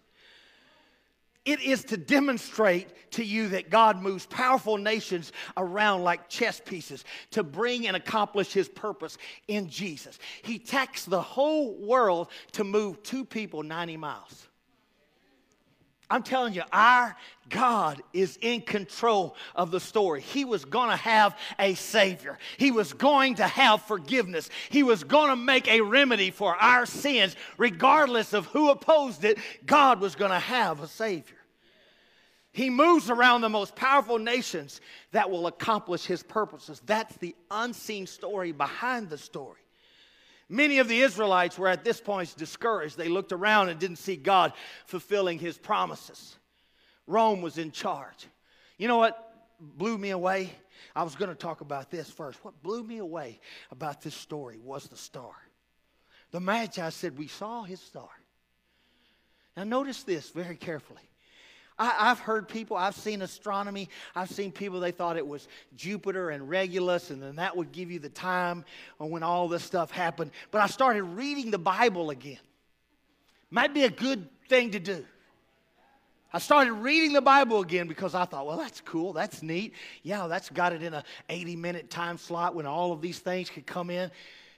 It 1.44 1.60
is 1.60 1.84
to 1.84 1.96
demonstrate 1.96 2.88
to 3.12 3.24
you 3.24 3.50
that 3.50 3.70
God 3.70 4.02
moves 4.02 4.26
powerful 4.26 4.78
nations 4.78 5.32
around 5.56 6.02
like 6.02 6.28
chess 6.28 6.60
pieces 6.60 7.04
to 7.30 7.44
bring 7.44 7.86
and 7.86 7.96
accomplish 7.96 8.52
His 8.52 8.68
purpose 8.68 9.16
in 9.46 9.68
Jesus. 9.68 10.18
He 10.42 10.58
taxed 10.58 11.08
the 11.08 11.22
whole 11.22 11.74
world 11.74 12.28
to 12.52 12.64
move 12.64 13.02
two 13.04 13.24
people 13.24 13.62
90 13.62 13.96
miles. 13.96 14.48
I'm 16.08 16.22
telling 16.22 16.54
you, 16.54 16.62
our 16.72 17.16
God 17.48 18.00
is 18.12 18.38
in 18.40 18.60
control 18.60 19.34
of 19.56 19.72
the 19.72 19.80
story. 19.80 20.20
He 20.20 20.44
was 20.44 20.64
going 20.64 20.90
to 20.90 20.96
have 20.96 21.36
a 21.58 21.74
Savior, 21.74 22.38
He 22.58 22.70
was 22.70 22.92
going 22.92 23.36
to 23.36 23.46
have 23.46 23.82
forgiveness, 23.82 24.48
He 24.70 24.82
was 24.82 25.02
going 25.02 25.30
to 25.30 25.36
make 25.36 25.66
a 25.68 25.80
remedy 25.80 26.30
for 26.30 26.54
our 26.54 26.86
sins. 26.86 27.34
Regardless 27.58 28.32
of 28.32 28.46
who 28.46 28.70
opposed 28.70 29.24
it, 29.24 29.38
God 29.64 30.00
was 30.00 30.14
going 30.14 30.30
to 30.30 30.38
have 30.38 30.80
a 30.80 30.88
Savior. 30.88 31.36
He 32.52 32.70
moves 32.70 33.10
around 33.10 33.42
the 33.42 33.50
most 33.50 33.76
powerful 33.76 34.18
nations 34.18 34.80
that 35.12 35.30
will 35.30 35.46
accomplish 35.46 36.06
His 36.06 36.22
purposes. 36.22 36.80
That's 36.86 37.14
the 37.18 37.34
unseen 37.50 38.06
story 38.06 38.52
behind 38.52 39.10
the 39.10 39.18
story. 39.18 39.60
Many 40.48 40.78
of 40.78 40.88
the 40.88 41.00
Israelites 41.00 41.58
were 41.58 41.68
at 41.68 41.84
this 41.84 42.00
point 42.00 42.34
discouraged. 42.36 42.96
They 42.96 43.08
looked 43.08 43.32
around 43.32 43.68
and 43.68 43.80
didn't 43.80 43.96
see 43.96 44.16
God 44.16 44.52
fulfilling 44.86 45.38
his 45.38 45.58
promises. 45.58 46.36
Rome 47.06 47.42
was 47.42 47.58
in 47.58 47.72
charge. 47.72 48.26
You 48.78 48.88
know 48.88 48.98
what? 48.98 49.26
blew 49.60 49.98
me 49.98 50.10
away? 50.10 50.52
I 50.94 51.02
was 51.02 51.14
going 51.14 51.28
to 51.30 51.34
talk 51.34 51.60
about 51.60 51.90
this 51.90 52.10
first. 52.10 52.44
What 52.44 52.62
blew 52.62 52.82
me 52.82 52.98
away 52.98 53.40
about 53.70 54.02
this 54.02 54.14
story 54.14 54.58
was 54.62 54.88
the 54.88 54.96
star. 54.96 55.32
The 56.30 56.40
Magi 56.40 56.88
said, 56.90 57.18
We 57.18 57.28
saw 57.28 57.62
his 57.62 57.80
star. 57.80 58.08
Now, 59.56 59.64
notice 59.64 60.02
this 60.02 60.30
very 60.30 60.56
carefully. 60.56 61.02
I, 61.78 62.08
have 62.08 62.20
heard 62.20 62.48
people, 62.48 62.76
I've 62.76 62.94
seen 62.94 63.20
astronomy, 63.20 63.90
I've 64.14 64.30
seen 64.30 64.50
people, 64.50 64.80
they 64.80 64.92
thought 64.92 65.16
it 65.16 65.26
was 65.26 65.46
Jupiter 65.76 66.30
and 66.30 66.48
Regulus, 66.48 67.10
and 67.10 67.22
then 67.22 67.36
that 67.36 67.56
would 67.56 67.70
give 67.72 67.90
you 67.90 67.98
the 67.98 68.08
time 68.08 68.64
when 68.98 69.22
all 69.22 69.46
this 69.48 69.62
stuff 69.62 69.90
happened. 69.90 70.30
But 70.50 70.62
I 70.62 70.66
started 70.68 71.02
reading 71.02 71.50
the 71.50 71.58
Bible 71.58 72.10
again. 72.10 72.38
Might 73.50 73.74
be 73.74 73.84
a 73.84 73.90
good 73.90 74.28
thing 74.48 74.70
to 74.70 74.80
do. 74.80 75.04
I 76.32 76.38
started 76.38 76.72
reading 76.72 77.12
the 77.12 77.20
Bible 77.20 77.60
again 77.60 77.88
because 77.88 78.14
I 78.14 78.24
thought, 78.24 78.46
well, 78.46 78.58
that's 78.58 78.80
cool, 78.80 79.12
that's 79.12 79.42
neat. 79.42 79.74
Yeah, 80.02 80.26
that's 80.26 80.50
got 80.50 80.72
it 80.72 80.82
in 80.82 80.92
a 80.94 81.04
80 81.28 81.56
minute 81.56 81.90
time 81.90 82.18
slot 82.18 82.54
when 82.54 82.66
all 82.66 82.92
of 82.92 83.00
these 83.00 83.18
things 83.18 83.48
could 83.48 83.66
come 83.66 83.90
in. 83.90 84.10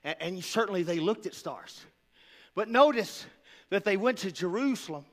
And, 0.04 0.16
and 0.20 0.44
certainly 0.44 0.82
they 0.82 0.98
looked 0.98 1.26
at 1.26 1.34
stars. 1.34 1.84
But 2.54 2.68
notice 2.68 3.26
that 3.70 3.84
they 3.84 3.96
went 3.96 4.18
to 4.18 4.32
Jerusalem 4.32 5.04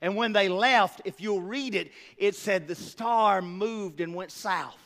and 0.00 0.16
when 0.16 0.32
they 0.32 0.48
left, 0.48 1.02
if 1.04 1.20
you'll 1.20 1.42
read 1.42 1.74
it, 1.74 1.90
it 2.16 2.34
said 2.34 2.68
the 2.68 2.74
star 2.74 3.42
moved 3.42 4.00
and 4.00 4.14
went 4.14 4.30
south. 4.30 4.78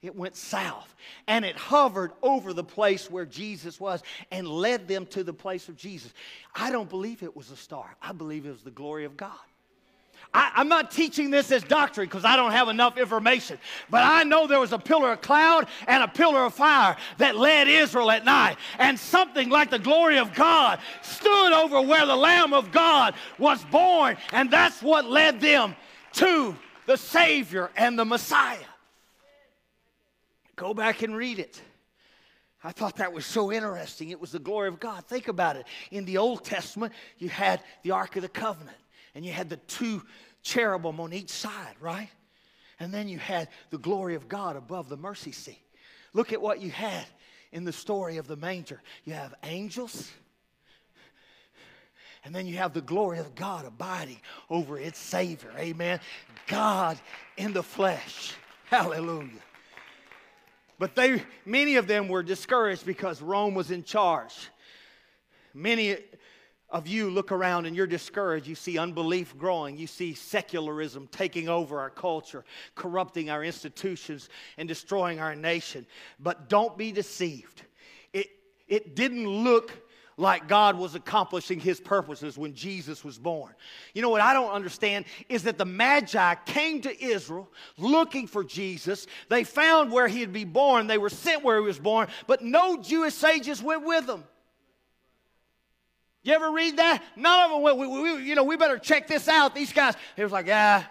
It 0.00 0.14
went 0.14 0.36
south 0.36 0.94
and 1.26 1.44
it 1.44 1.56
hovered 1.56 2.12
over 2.22 2.52
the 2.52 2.62
place 2.64 3.10
where 3.10 3.26
Jesus 3.26 3.80
was 3.80 4.02
and 4.30 4.46
led 4.46 4.86
them 4.86 5.06
to 5.06 5.24
the 5.24 5.32
place 5.32 5.68
of 5.68 5.76
Jesus. 5.76 6.12
I 6.54 6.70
don't 6.70 6.88
believe 6.88 7.22
it 7.22 7.36
was 7.36 7.50
a 7.50 7.56
star, 7.56 7.96
I 8.00 8.12
believe 8.12 8.46
it 8.46 8.50
was 8.50 8.62
the 8.62 8.70
glory 8.70 9.04
of 9.04 9.16
God. 9.16 9.32
I, 10.34 10.60
am 10.60 10.68
not 10.68 10.90
teaching 10.90 11.30
this 11.30 11.50
as 11.50 11.62
doctrine 11.62 12.06
because 12.06 12.24
I 12.24 12.36
don't 12.36 12.52
have 12.52 12.68
enough 12.68 12.98
information. 12.98 13.58
But 13.88 14.02
I 14.04 14.24
know 14.24 14.46
there 14.46 14.60
was 14.60 14.72
a 14.72 14.78
pillar 14.78 15.12
of 15.12 15.22
cloud 15.22 15.66
and 15.86 16.02
a 16.02 16.08
pillar 16.08 16.44
of 16.44 16.54
fire 16.54 16.96
that 17.16 17.36
led 17.36 17.66
Israel 17.66 18.10
at 18.10 18.24
night. 18.24 18.56
And 18.78 18.98
something 18.98 19.48
like 19.48 19.70
the 19.70 19.78
glory 19.78 20.18
of 20.18 20.34
God 20.34 20.80
stood 21.02 21.52
over 21.52 21.80
where 21.80 22.06
the 22.06 22.16
Lamb 22.16 22.52
of 22.52 22.70
God 22.72 23.14
was 23.38 23.64
born. 23.66 24.16
And 24.32 24.50
that's 24.50 24.82
what 24.82 25.06
led 25.06 25.40
them 25.40 25.74
to 26.14 26.54
the 26.86 26.96
Savior 26.96 27.70
and 27.76 27.98
the 27.98 28.04
Messiah. 28.04 28.58
Go 30.56 30.74
back 30.74 31.02
and 31.02 31.16
read 31.16 31.38
it. 31.38 31.60
I 32.62 32.72
thought 32.72 32.96
that 32.96 33.12
was 33.12 33.24
so 33.24 33.52
interesting. 33.52 34.10
It 34.10 34.20
was 34.20 34.32
the 34.32 34.40
glory 34.40 34.68
of 34.68 34.80
God. 34.80 35.04
Think 35.06 35.28
about 35.28 35.56
it. 35.56 35.66
In 35.90 36.04
the 36.04 36.18
Old 36.18 36.44
Testament, 36.44 36.92
you 37.16 37.28
had 37.28 37.62
the 37.82 37.92
Ark 37.92 38.16
of 38.16 38.22
the 38.22 38.28
Covenant 38.28 38.76
and 39.14 39.24
you 39.24 39.32
had 39.32 39.48
the 39.48 39.56
two 39.56 40.02
cherubim 40.42 41.00
on 41.00 41.12
each 41.12 41.30
side, 41.30 41.74
right? 41.80 42.08
And 42.80 42.92
then 42.92 43.08
you 43.08 43.18
had 43.18 43.48
the 43.70 43.78
glory 43.78 44.14
of 44.14 44.28
God 44.28 44.56
above 44.56 44.88
the 44.88 44.96
mercy 44.96 45.32
seat. 45.32 45.62
Look 46.12 46.32
at 46.32 46.40
what 46.40 46.60
you 46.60 46.70
had 46.70 47.06
in 47.52 47.64
the 47.64 47.72
story 47.72 48.16
of 48.18 48.26
the 48.26 48.36
manger. 48.36 48.80
You 49.04 49.14
have 49.14 49.34
angels, 49.42 50.10
and 52.24 52.34
then 52.34 52.46
you 52.46 52.56
have 52.58 52.72
the 52.72 52.80
glory 52.80 53.18
of 53.18 53.34
God 53.34 53.64
abiding 53.64 54.20
over 54.50 54.78
its 54.78 54.98
Savior. 54.98 55.50
Amen. 55.58 56.00
God 56.46 56.98
in 57.36 57.52
the 57.52 57.62
flesh. 57.62 58.34
Hallelujah. 58.66 59.30
But 60.78 60.94
they, 60.94 61.22
many 61.44 61.76
of 61.76 61.86
them 61.86 62.08
were 62.08 62.22
discouraged 62.22 62.86
because 62.86 63.20
Rome 63.20 63.54
was 63.54 63.70
in 63.70 63.82
charge. 63.82 64.50
Many 65.52 65.96
of 66.70 66.86
you 66.86 67.10
look 67.10 67.32
around 67.32 67.66
and 67.66 67.74
you're 67.74 67.86
discouraged. 67.86 68.46
You 68.46 68.54
see 68.54 68.78
unbelief 68.78 69.36
growing. 69.38 69.78
You 69.78 69.86
see 69.86 70.14
secularism 70.14 71.08
taking 71.10 71.48
over 71.48 71.80
our 71.80 71.90
culture, 71.90 72.44
corrupting 72.74 73.30
our 73.30 73.42
institutions, 73.42 74.28
and 74.58 74.68
destroying 74.68 75.20
our 75.20 75.34
nation. 75.34 75.86
But 76.20 76.48
don't 76.48 76.76
be 76.76 76.92
deceived. 76.92 77.62
It, 78.12 78.28
it 78.66 78.94
didn't 78.94 79.26
look 79.26 79.72
like 80.18 80.48
God 80.48 80.76
was 80.76 80.96
accomplishing 80.96 81.60
his 81.60 81.80
purposes 81.80 82.36
when 82.36 82.52
Jesus 82.52 83.04
was 83.04 83.18
born. 83.18 83.54
You 83.94 84.02
know 84.02 84.08
what 84.08 84.20
I 84.20 84.32
don't 84.32 84.50
understand 84.50 85.04
is 85.28 85.44
that 85.44 85.58
the 85.58 85.64
Magi 85.64 86.34
came 86.44 86.82
to 86.82 87.02
Israel 87.02 87.48
looking 87.78 88.26
for 88.26 88.42
Jesus. 88.42 89.06
They 89.28 89.44
found 89.44 89.92
where 89.92 90.08
he'd 90.08 90.32
be 90.32 90.44
born, 90.44 90.88
they 90.88 90.98
were 90.98 91.08
sent 91.08 91.44
where 91.44 91.56
he 91.58 91.62
was 91.64 91.78
born, 91.78 92.08
but 92.26 92.42
no 92.42 92.82
Jewish 92.82 93.14
sages 93.14 93.62
went 93.62 93.84
with 93.84 94.06
them. 94.06 94.24
You 96.28 96.34
ever 96.34 96.50
read 96.50 96.76
that? 96.76 97.02
None 97.16 97.44
of 97.46 97.50
them 97.52 97.62
went, 97.62 97.78
we, 97.78 97.86
we, 97.86 98.22
you 98.22 98.34
know, 98.34 98.44
we 98.44 98.58
better 98.58 98.76
check 98.76 99.06
this 99.06 99.28
out. 99.28 99.54
These 99.54 99.72
guys, 99.72 99.94
he 100.14 100.22
was 100.22 100.30
like, 100.30 100.46
yeah, 100.46 100.84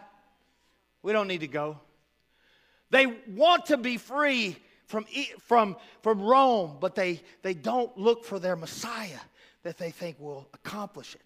we 1.03 1.13
don't 1.13 1.27
need 1.27 1.41
to 1.41 1.47
go. 1.47 1.79
They 2.89 3.05
want 3.05 3.67
to 3.67 3.77
be 3.77 3.97
free 3.97 4.57
from, 4.87 5.05
from, 5.41 5.75
from 6.01 6.23
Rome, 6.23 6.77
but 6.79 6.95
they, 6.95 7.21
they 7.43 7.53
don't 7.53 7.95
look 7.95 8.25
for 8.25 8.39
their 8.39 8.55
Messiah 8.55 9.19
that 9.61 9.77
they 9.77 9.91
think 9.91 10.19
will 10.19 10.49
accomplish 10.55 11.13
it. 11.13 11.21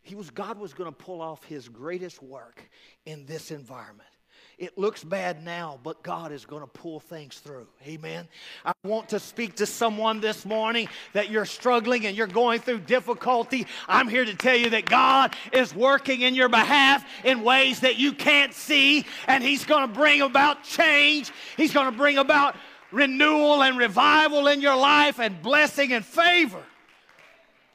He 0.00 0.14
was, 0.14 0.30
God 0.30 0.58
was 0.58 0.72
going 0.72 0.90
to 0.90 0.96
pull 0.96 1.20
off 1.20 1.44
his 1.44 1.68
greatest 1.68 2.22
work 2.22 2.62
in 3.04 3.26
this 3.26 3.50
environment. 3.50 4.08
It 4.58 4.76
looks 4.76 5.04
bad 5.04 5.44
now, 5.44 5.78
but 5.84 6.02
God 6.02 6.32
is 6.32 6.44
going 6.44 6.62
to 6.62 6.66
pull 6.66 6.98
things 6.98 7.38
through. 7.38 7.68
Amen. 7.86 8.26
I 8.64 8.72
want 8.82 9.10
to 9.10 9.20
speak 9.20 9.54
to 9.56 9.66
someone 9.66 10.20
this 10.20 10.44
morning 10.44 10.88
that 11.12 11.30
you're 11.30 11.44
struggling 11.44 12.06
and 12.06 12.16
you're 12.16 12.26
going 12.26 12.60
through 12.60 12.80
difficulty. 12.80 13.68
I'm 13.86 14.08
here 14.08 14.24
to 14.24 14.34
tell 14.34 14.56
you 14.56 14.70
that 14.70 14.86
God 14.86 15.36
is 15.52 15.72
working 15.72 16.22
in 16.22 16.34
your 16.34 16.48
behalf 16.48 17.04
in 17.24 17.44
ways 17.44 17.80
that 17.80 17.98
you 17.98 18.12
can't 18.12 18.52
see, 18.52 19.06
and 19.28 19.44
He's 19.44 19.64
going 19.64 19.86
to 19.86 19.94
bring 19.94 20.22
about 20.22 20.64
change. 20.64 21.30
He's 21.56 21.72
going 21.72 21.86
to 21.92 21.96
bring 21.96 22.18
about 22.18 22.56
renewal 22.90 23.62
and 23.62 23.78
revival 23.78 24.48
in 24.48 24.60
your 24.60 24.76
life 24.76 25.20
and 25.20 25.40
blessing 25.40 25.92
and 25.92 26.04
favor. 26.04 26.64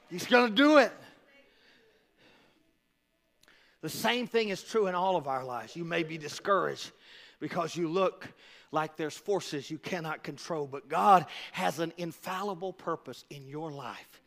He's 0.09 0.27
going 0.27 0.49
to 0.49 0.55
do 0.55 0.79
it. 0.79 0.91
The 3.83 3.89
same 3.89 4.27
thing 4.27 4.47
is 4.47 4.63
true 4.63 4.87
in 4.87 4.95
all 4.95 5.17
of 5.17 5.27
our 5.27 5.43
lives. 5.43 5.75
You 5.75 5.83
may 5.83 6.03
be 6.03 6.17
discouraged 6.17 6.91
because 7.41 7.75
you 7.75 7.89
look 7.89 8.25
like 8.71 8.95
there's 8.95 9.17
forces 9.17 9.69
you 9.69 9.77
cannot 9.77 10.23
control, 10.23 10.67
but 10.67 10.87
God 10.87 11.25
has 11.51 11.79
an 11.79 11.91
infallible 11.97 12.71
purpose 12.71 13.25
in 13.29 13.45
your 13.45 13.71
life. 13.71 14.21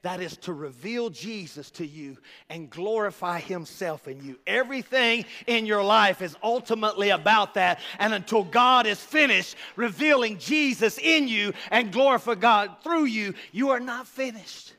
That 0.00 0.22
is 0.22 0.38
to 0.38 0.54
reveal 0.54 1.10
Jesus 1.10 1.70
to 1.72 1.86
you 1.86 2.16
and 2.48 2.70
glorify 2.70 3.40
Himself 3.40 4.08
in 4.08 4.24
you. 4.24 4.38
Everything 4.46 5.26
in 5.46 5.66
your 5.66 5.84
life 5.84 6.22
is 6.22 6.34
ultimately 6.42 7.10
about 7.10 7.54
that. 7.54 7.78
And 7.98 8.14
until 8.14 8.42
God 8.42 8.86
is 8.86 9.00
finished 9.00 9.54
revealing 9.76 10.38
Jesus 10.38 10.96
in 10.96 11.28
you 11.28 11.52
and 11.70 11.92
glorify 11.92 12.36
God 12.36 12.70
through 12.82 13.04
you, 13.04 13.34
you 13.52 13.68
are 13.68 13.80
not 13.80 14.06
finished. 14.06 14.72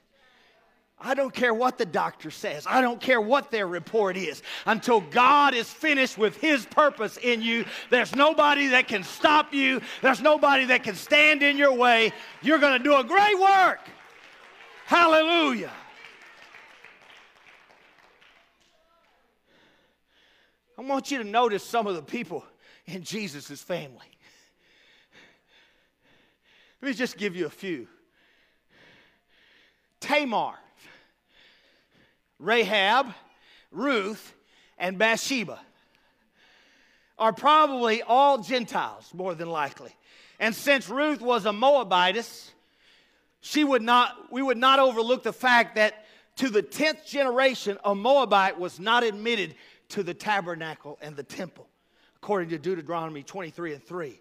I 1.04 1.14
don't 1.16 1.34
care 1.34 1.54
what 1.54 1.78
the 1.78 1.86
doctor 1.86 2.32
says. 2.32 2.66
I 2.68 2.80
don't 2.80 3.02
care 3.02 3.20
what 3.20 3.52
their 3.52 3.68
report 3.68 4.16
is. 4.16 4.42
Until 4.66 5.02
God 5.02 5.54
is 5.54 5.70
finished 5.70 6.18
with 6.18 6.38
His 6.38 6.66
purpose 6.66 7.18
in 7.18 7.42
you, 7.42 7.66
there's 7.90 8.16
nobody 8.16 8.68
that 8.68 8.88
can 8.88 9.04
stop 9.04 9.54
you. 9.54 9.82
There's 10.02 10.22
nobody 10.22 10.66
that 10.66 10.84
can 10.84 10.96
stand 10.96 11.44
in 11.44 11.58
your 11.58 11.74
way. 11.74 12.14
You're 12.42 12.60
going 12.60 12.78
to 12.78 12.84
do 12.84 12.96
a 12.96 13.04
great 13.04 13.38
work. 13.40 13.82
Hallelujah. 14.86 15.72
I 20.78 20.82
want 20.82 21.12
you 21.12 21.18
to 21.18 21.24
notice 21.26 21.64
some 21.64 21.86
of 21.86 21.96
the 21.96 22.02
people 22.02 22.46
in 22.86 23.04
Jesus' 23.04 23.62
family. 23.62 24.00
Let 26.82 26.90
me 26.90 26.94
just 26.94 27.18
give 27.18 27.36
you 27.36 27.46
a 27.46 27.50
few. 27.50 27.88
Tamar 30.00 30.56
Rahab, 32.40 33.14
Ruth, 33.72 34.34
and 34.78 34.98
Bathsheba 34.98 35.60
are 37.18 37.34
probably 37.34 38.02
all 38.02 38.40
Gentiles, 38.40 39.10
more 39.14 39.36
than 39.36 39.50
likely. 39.50 39.96
And 40.40 40.54
since 40.54 40.90
Ruth 40.90 41.22
was 41.22 41.46
a 41.46 41.54
Moabitess, 41.54 42.52
she 43.42 43.64
would 43.64 43.82
not, 43.82 44.32
we 44.32 44.42
would 44.42 44.58
not 44.58 44.80
overlook 44.80 45.24
the 45.24 45.34
fact 45.34 45.76
that 45.76 46.06
to 46.38 46.50
the 46.50 46.64
10th 46.64 47.06
generation, 47.06 47.78
a 47.86 47.94
Moabite 47.94 48.60
was 48.60 48.80
not 48.80 49.04
admitted 49.04 49.56
to 49.90 50.02
the 50.02 50.14
tabernacle 50.14 50.98
and 51.02 51.16
the 51.16 51.24
temple, 51.24 51.68
according 52.18 52.50
to 52.50 52.58
Deuteronomy 52.58 53.22
23 53.22 53.74
and 53.74 53.84
3. 53.84 54.20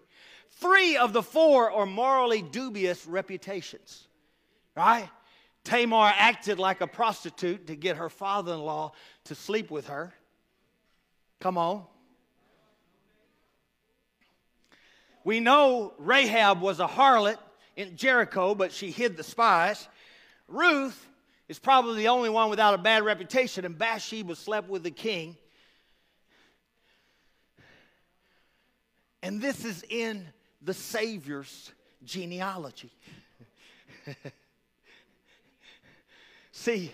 Three 0.51 0.97
of 0.97 1.13
the 1.13 1.23
four 1.23 1.71
are 1.71 1.85
morally 1.85 2.41
dubious 2.41 3.07
reputations, 3.07 4.07
right? 4.75 5.09
Tamar 5.63 6.13
acted 6.15 6.59
like 6.59 6.81
a 6.81 6.87
prostitute 6.87 7.67
to 7.67 7.75
get 7.75 7.97
her 7.97 8.09
father 8.09 8.53
in 8.53 8.59
law 8.59 8.91
to 9.25 9.35
sleep 9.35 9.71
with 9.71 9.87
her. 9.87 10.13
Come 11.39 11.57
on. 11.57 11.85
We 15.23 15.39
know 15.39 15.93
Rahab 15.97 16.61
was 16.61 16.79
a 16.79 16.87
harlot 16.87 17.37
in 17.77 17.95
Jericho, 17.95 18.55
but 18.55 18.73
she 18.73 18.91
hid 18.91 19.15
the 19.15 19.23
spies. 19.23 19.87
Ruth 20.47 21.09
is 21.47 21.59
probably 21.59 21.95
the 21.95 22.09
only 22.09 22.29
one 22.29 22.49
without 22.49 22.73
a 22.73 22.77
bad 22.77 23.03
reputation, 23.03 23.63
and 23.63 23.77
Bathsheba 23.77 24.35
slept 24.35 24.69
with 24.69 24.83
the 24.83 24.91
king. 24.91 25.37
And 29.21 29.41
this 29.41 29.63
is 29.63 29.85
in 29.89 30.27
the 30.61 30.73
Savior's 30.73 31.71
genealogy. 32.03 32.91
See, 36.55 36.91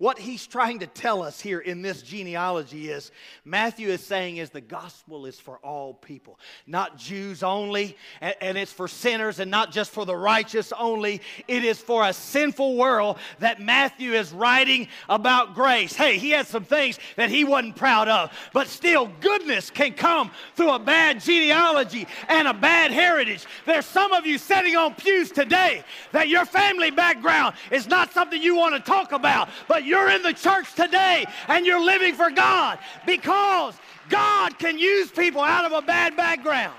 what 0.00 0.18
he's 0.18 0.46
trying 0.46 0.78
to 0.78 0.86
tell 0.86 1.22
us 1.22 1.42
here 1.42 1.58
in 1.58 1.82
this 1.82 2.00
genealogy 2.00 2.88
is 2.88 3.12
Matthew 3.44 3.90
is 3.90 4.02
saying 4.02 4.38
is 4.38 4.48
the 4.48 4.62
gospel 4.62 5.26
is 5.26 5.38
for 5.38 5.58
all 5.58 5.92
people, 5.92 6.38
not 6.66 6.96
Jews 6.96 7.42
only, 7.42 7.98
and, 8.22 8.34
and, 8.40 8.56
it's 8.56 8.72
for 8.72 8.88
sinners 8.88 9.40
and 9.40 9.50
not 9.50 9.72
just 9.72 9.90
for 9.90 10.06
the 10.06 10.16
righteous 10.16 10.72
only. 10.72 11.20
It 11.46 11.64
is 11.64 11.78
for 11.78 12.06
a 12.06 12.14
sinful 12.14 12.76
world 12.78 13.18
that 13.40 13.60
Matthew 13.60 14.14
is 14.14 14.32
writing 14.32 14.88
about 15.06 15.54
grace. 15.54 15.94
Hey, 15.94 16.16
he 16.16 16.30
had 16.30 16.46
some 16.46 16.64
things 16.64 16.98
that 17.16 17.28
he 17.28 17.44
wasn't 17.44 17.76
proud 17.76 18.08
of, 18.08 18.32
but 18.54 18.68
still 18.68 19.10
goodness 19.20 19.68
can 19.68 19.92
come 19.92 20.30
through 20.56 20.70
a 20.70 20.78
bad 20.78 21.20
genealogy 21.20 22.06
and 22.28 22.48
a 22.48 22.54
bad 22.54 22.90
heritage. 22.90 23.44
There's 23.66 23.84
some 23.84 24.14
of 24.14 24.24
you 24.24 24.38
sitting 24.38 24.76
on 24.76 24.94
pews 24.94 25.30
today 25.30 25.84
that 26.12 26.28
your 26.28 26.46
family 26.46 26.90
background 26.90 27.54
is 27.70 27.86
not 27.86 28.14
something 28.14 28.40
you 28.40 28.56
want 28.56 28.74
to 28.74 28.80
talk 28.80 29.12
about, 29.12 29.50
but 29.68 29.84
you're 29.90 30.08
in 30.08 30.22
the 30.22 30.32
church 30.32 30.72
today 30.74 31.26
and 31.48 31.66
you're 31.66 31.84
living 31.84 32.14
for 32.14 32.30
God 32.30 32.78
because 33.04 33.74
God 34.08 34.58
can 34.58 34.78
use 34.78 35.10
people 35.10 35.42
out 35.42 35.64
of 35.64 35.72
a 35.72 35.82
bad 35.82 36.16
background, 36.16 36.76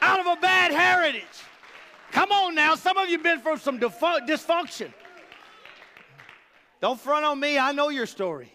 out 0.00 0.20
of 0.20 0.26
a 0.26 0.40
bad 0.40 0.70
heritage. 0.72 1.24
Come 2.12 2.32
on 2.32 2.54
now, 2.54 2.76
some 2.76 2.96
of 2.96 3.08
you 3.08 3.16
have 3.16 3.22
been 3.22 3.40
from 3.40 3.58
some 3.58 3.78
dysfunction. 3.78 4.92
Don't 6.80 6.98
front 6.98 7.24
on 7.24 7.38
me, 7.38 7.58
I 7.58 7.72
know 7.72 7.90
your 7.90 8.06
story. 8.06 8.50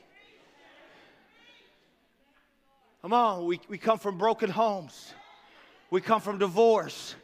Come 3.02 3.14
on, 3.14 3.46
we, 3.46 3.60
we 3.70 3.78
come 3.78 4.00
from 4.00 4.18
broken 4.18 4.50
homes, 4.50 5.14
we 5.92 6.02
come 6.02 6.22
from 6.22 6.40
divorce. 6.40 7.16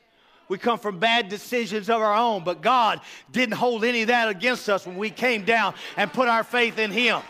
We 0.51 0.57
come 0.57 0.79
from 0.79 0.99
bad 0.99 1.29
decisions 1.29 1.89
of 1.89 2.01
our 2.01 2.13
own, 2.13 2.43
but 2.43 2.61
God 2.61 2.99
didn't 3.31 3.55
hold 3.55 3.85
any 3.85 4.01
of 4.01 4.09
that 4.09 4.27
against 4.27 4.67
us 4.67 4.85
when 4.85 4.97
we 4.97 5.09
came 5.09 5.45
down 5.45 5.73
and 5.95 6.11
put 6.11 6.27
our 6.27 6.43
faith 6.43 6.77
in 6.77 6.91
Him. 6.91 7.21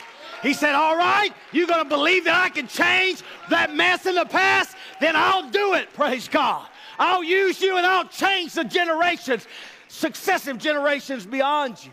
He 0.42 0.56
said, 0.56 0.74
All 0.74 0.98
right, 0.98 1.30
you're 1.52 1.68
going 1.68 1.84
to 1.84 1.88
believe 1.88 2.24
that 2.24 2.34
I 2.34 2.50
can 2.50 2.68
change 2.68 3.22
that 3.52 3.76
mess 3.76 4.08
in 4.08 4.16
the 4.16 4.26
past? 4.26 4.76
Then 5.00 5.16
I'll 5.16 5.48
do 5.52 5.76
it, 5.76 5.94
praise 5.94 6.28
God. 6.28 6.68
I'll 6.98 7.24
use 7.24 7.62
you 7.62 7.78
and 7.78 7.86
I'll 7.86 8.08
change 8.08 8.56
the 8.56 8.64
generations, 8.64 9.46
successive 9.88 10.58
generations 10.58 11.24
beyond 11.24 11.86
you. 11.86 11.92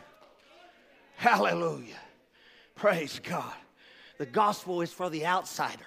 Hallelujah. 1.17 2.01
Praise 2.75 3.21
God. 3.23 3.53
The 4.17 4.25
gospel 4.25 4.81
is 4.81 4.95
for 4.95 5.11
the 5.11 5.27
outsider. 5.27 5.85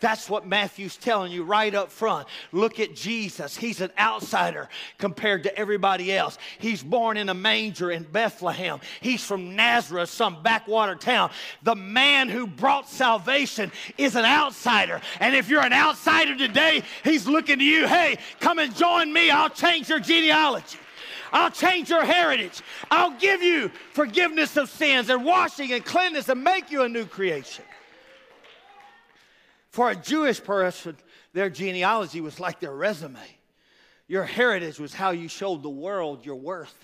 That's 0.00 0.30
what 0.30 0.46
Matthew's 0.46 0.96
telling 0.96 1.32
you 1.32 1.44
right 1.44 1.74
up 1.74 1.90
front. 1.90 2.26
Look 2.52 2.80
at 2.80 2.94
Jesus. 2.94 3.56
He's 3.56 3.80
an 3.80 3.90
outsider 3.98 4.68
compared 4.98 5.42
to 5.44 5.58
everybody 5.58 6.12
else. 6.12 6.38
He's 6.58 6.82
born 6.82 7.16
in 7.16 7.28
a 7.28 7.34
manger 7.34 7.90
in 7.90 8.04
Bethlehem. 8.04 8.80
He's 9.00 9.24
from 9.24 9.54
Nazareth, 9.56 10.10
some 10.10 10.42
backwater 10.42 10.94
town. 10.94 11.30
The 11.62 11.74
man 11.74 12.28
who 12.28 12.46
brought 12.46 12.88
salvation 12.88 13.72
is 13.98 14.16
an 14.16 14.24
outsider. 14.24 15.00
And 15.20 15.34
if 15.34 15.48
you're 15.48 15.64
an 15.64 15.72
outsider 15.72 16.36
today, 16.36 16.82
he's 17.04 17.26
looking 17.26 17.58
to 17.58 17.64
you 17.64 17.86
hey, 17.86 18.18
come 18.40 18.58
and 18.58 18.74
join 18.74 19.12
me. 19.12 19.30
I'll 19.30 19.50
change 19.50 19.88
your 19.88 20.00
genealogy. 20.00 20.78
I'll 21.32 21.50
change 21.50 21.90
your 21.90 22.04
heritage. 22.04 22.60
I'll 22.90 23.16
give 23.18 23.42
you 23.42 23.70
forgiveness 23.92 24.56
of 24.56 24.68
sins 24.68 25.10
and 25.10 25.24
washing 25.24 25.72
and 25.72 25.84
cleanness 25.84 26.28
and 26.28 26.42
make 26.42 26.70
you 26.70 26.82
a 26.82 26.88
new 26.88 27.04
creation. 27.04 27.64
For 29.70 29.90
a 29.90 29.96
Jewish 29.96 30.42
person, 30.42 30.96
their 31.32 31.48
genealogy 31.48 32.20
was 32.20 32.40
like 32.40 32.60
their 32.60 32.74
resume. 32.74 33.18
Your 34.08 34.24
heritage 34.24 34.80
was 34.80 34.92
how 34.92 35.10
you 35.10 35.28
showed 35.28 35.62
the 35.62 35.70
world 35.70 36.26
your 36.26 36.36
worth. 36.36 36.76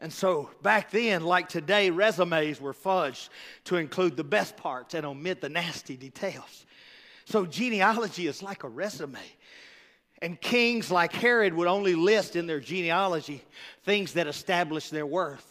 And 0.00 0.12
so 0.12 0.50
back 0.62 0.90
then, 0.90 1.22
like 1.22 1.48
today, 1.48 1.90
resumes 1.90 2.60
were 2.60 2.72
fudged 2.72 3.28
to 3.64 3.76
include 3.76 4.16
the 4.16 4.24
best 4.24 4.56
parts 4.56 4.94
and 4.94 5.06
omit 5.06 5.40
the 5.40 5.48
nasty 5.48 5.96
details. 5.96 6.66
So 7.24 7.46
genealogy 7.46 8.26
is 8.26 8.42
like 8.42 8.64
a 8.64 8.68
resume. 8.68 9.20
And 10.20 10.40
kings 10.40 10.90
like 10.90 11.12
Herod 11.12 11.54
would 11.54 11.68
only 11.68 11.94
list 11.94 12.34
in 12.34 12.48
their 12.48 12.60
genealogy 12.60 13.44
things 13.84 14.14
that 14.14 14.26
establish 14.26 14.90
their 14.90 15.06
worth. 15.06 15.48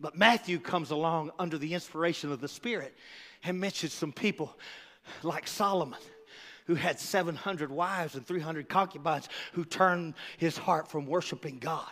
But 0.00 0.16
Matthew 0.16 0.58
comes 0.58 0.90
along 0.90 1.30
under 1.38 1.56
the 1.56 1.74
inspiration 1.74 2.32
of 2.32 2.40
the 2.40 2.48
Spirit 2.48 2.96
and 3.44 3.60
mentioned 3.60 3.92
some 3.92 4.12
people 4.12 4.56
like 5.22 5.46
Solomon 5.46 5.98
who 6.66 6.74
had 6.74 6.98
700 6.98 7.70
wives 7.70 8.14
and 8.14 8.26
300 8.26 8.68
concubines 8.68 9.28
who 9.52 9.64
turned 9.64 10.14
his 10.38 10.56
heart 10.56 10.88
from 10.88 11.06
worshiping 11.06 11.58
God. 11.58 11.90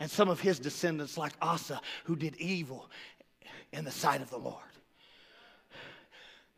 And 0.00 0.10
some 0.10 0.28
of 0.28 0.40
his 0.40 0.58
descendants, 0.58 1.16
like 1.16 1.32
Asa, 1.40 1.80
who 2.04 2.16
did 2.16 2.36
evil 2.36 2.90
in 3.72 3.84
the 3.84 3.90
sight 3.90 4.22
of 4.22 4.30
the 4.30 4.38
Lord. 4.38 4.56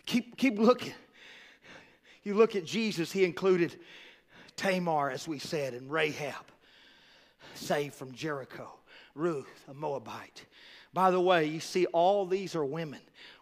Keep, 0.06 0.36
keep 0.36 0.58
looking. 0.58 0.94
You 2.22 2.34
look 2.34 2.56
at 2.56 2.64
Jesus, 2.64 3.12
he 3.12 3.24
included 3.24 3.78
Tamar, 4.56 5.10
as 5.10 5.26
we 5.26 5.38
said, 5.38 5.72
and 5.72 5.90
Rahab, 5.90 6.44
saved 7.54 7.94
from 7.94 8.12
Jericho, 8.12 8.70
Ruth, 9.14 9.64
a 9.68 9.74
Moabite. 9.74 10.44
By 10.92 11.10
the 11.10 11.20
way, 11.20 11.46
you 11.46 11.60
see, 11.60 11.86
all 11.86 12.26
these 12.26 12.54
are 12.54 12.64
women 12.64 13.00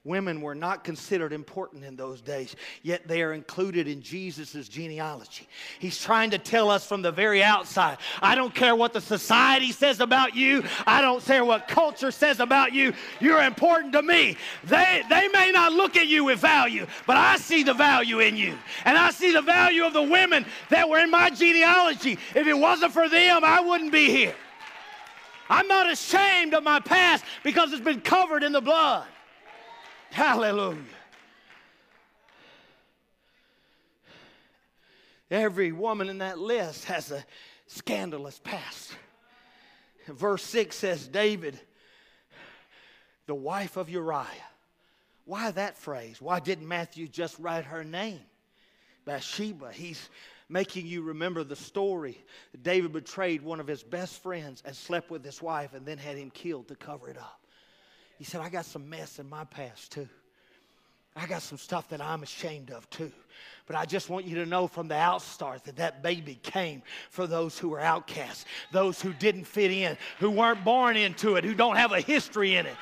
women 0.08 0.40
were 0.40 0.54
not 0.54 0.84
considered 0.84 1.32
important 1.32 1.84
in 1.84 1.94
those 1.94 2.20
days, 2.20 2.56
yet 2.82 3.06
they 3.06 3.22
are 3.22 3.34
included 3.34 3.86
in 3.86 4.00
Jesus' 4.00 4.68
genealogy. 4.68 5.46
He's 5.78 6.00
trying 6.00 6.30
to 6.30 6.38
tell 6.38 6.70
us 6.70 6.86
from 6.86 7.02
the 7.02 7.12
very 7.12 7.42
outside 7.42 7.98
I 8.22 8.34
don't 8.34 8.54
care 8.54 8.74
what 8.74 8.92
the 8.92 9.00
society 9.00 9.70
says 9.70 10.00
about 10.00 10.34
you, 10.34 10.64
I 10.86 11.02
don't 11.02 11.22
care 11.22 11.44
what 11.44 11.68
culture 11.68 12.10
says 12.10 12.40
about 12.40 12.72
you, 12.72 12.94
you're 13.20 13.42
important 13.42 13.92
to 13.92 14.02
me. 14.02 14.36
They, 14.64 15.02
they 15.08 15.28
may 15.28 15.52
not 15.52 15.72
look 15.72 15.96
at 15.96 16.06
you 16.06 16.24
with 16.24 16.38
value, 16.40 16.86
but 17.06 17.16
I 17.16 17.36
see 17.36 17.62
the 17.62 17.74
value 17.74 18.20
in 18.20 18.36
you. 18.36 18.56
And 18.84 18.96
I 18.96 19.10
see 19.10 19.32
the 19.32 19.42
value 19.42 19.84
of 19.84 19.92
the 19.92 20.02
women 20.02 20.46
that 20.70 20.88
were 20.88 20.98
in 20.98 21.10
my 21.10 21.30
genealogy. 21.30 22.18
If 22.34 22.46
it 22.46 22.54
wasn't 22.54 22.92
for 22.92 23.08
them, 23.08 23.44
I 23.44 23.60
wouldn't 23.60 23.92
be 23.92 24.06
here. 24.10 24.34
I'm 25.48 25.66
not 25.68 25.90
ashamed 25.90 26.54
of 26.54 26.62
my 26.62 26.80
past 26.80 27.24
because 27.42 27.72
it's 27.72 27.80
been 27.80 28.00
covered 28.00 28.42
in 28.42 28.52
the 28.52 28.60
blood. 28.60 29.06
Hallelujah. 30.10 30.78
Every 35.30 35.72
woman 35.72 36.08
in 36.08 36.18
that 36.18 36.38
list 36.38 36.84
has 36.86 37.10
a 37.10 37.24
scandalous 37.66 38.40
past. 38.42 38.92
Verse 40.06 40.42
6 40.42 40.74
says, 40.74 41.06
David, 41.06 41.58
the 43.26 43.34
wife 43.34 43.76
of 43.76 43.90
Uriah. 43.90 44.26
Why 45.26 45.50
that 45.50 45.76
phrase? 45.76 46.22
Why 46.22 46.40
didn't 46.40 46.66
Matthew 46.66 47.06
just 47.06 47.38
write 47.38 47.66
her 47.66 47.84
name? 47.84 48.20
Bathsheba. 49.04 49.70
He's 49.72 50.08
making 50.48 50.86
you 50.86 51.02
remember 51.02 51.44
the 51.44 51.56
story. 51.56 52.24
That 52.52 52.62
David 52.62 52.92
betrayed 52.92 53.42
one 53.42 53.60
of 53.60 53.66
his 53.66 53.82
best 53.82 54.22
friends 54.22 54.62
and 54.64 54.74
slept 54.74 55.10
with 55.10 55.24
his 55.24 55.42
wife 55.42 55.74
and 55.74 55.84
then 55.84 55.98
had 55.98 56.16
him 56.16 56.30
killed 56.30 56.68
to 56.68 56.76
cover 56.76 57.08
it 57.08 57.18
up. 57.18 57.40
He 58.18 58.24
said, 58.24 58.40
I 58.40 58.48
got 58.48 58.64
some 58.64 58.88
mess 58.88 59.18
in 59.18 59.28
my 59.28 59.44
past 59.44 59.92
too. 59.92 60.08
I 61.14 61.26
got 61.26 61.42
some 61.42 61.58
stuff 61.58 61.88
that 61.88 62.00
I'm 62.00 62.22
ashamed 62.22 62.70
of 62.70 62.88
too. 62.90 63.10
But 63.66 63.76
I 63.76 63.84
just 63.84 64.08
want 64.08 64.24
you 64.24 64.36
to 64.36 64.46
know 64.46 64.66
from 64.66 64.88
the 64.88 64.94
outstart 64.94 65.64
that 65.64 65.76
that 65.76 66.02
baby 66.02 66.38
came 66.42 66.82
for 67.10 67.26
those 67.26 67.58
who 67.58 67.70
were 67.70 67.80
outcasts, 67.80 68.44
those 68.72 69.02
who 69.02 69.12
didn't 69.12 69.44
fit 69.44 69.70
in, 69.70 69.98
who 70.20 70.30
weren't 70.30 70.64
born 70.64 70.96
into 70.96 71.36
it, 71.36 71.44
who 71.44 71.54
don't 71.54 71.76
have 71.76 71.92
a 71.92 72.00
history 72.00 72.56
in 72.56 72.66
it. 72.66 72.76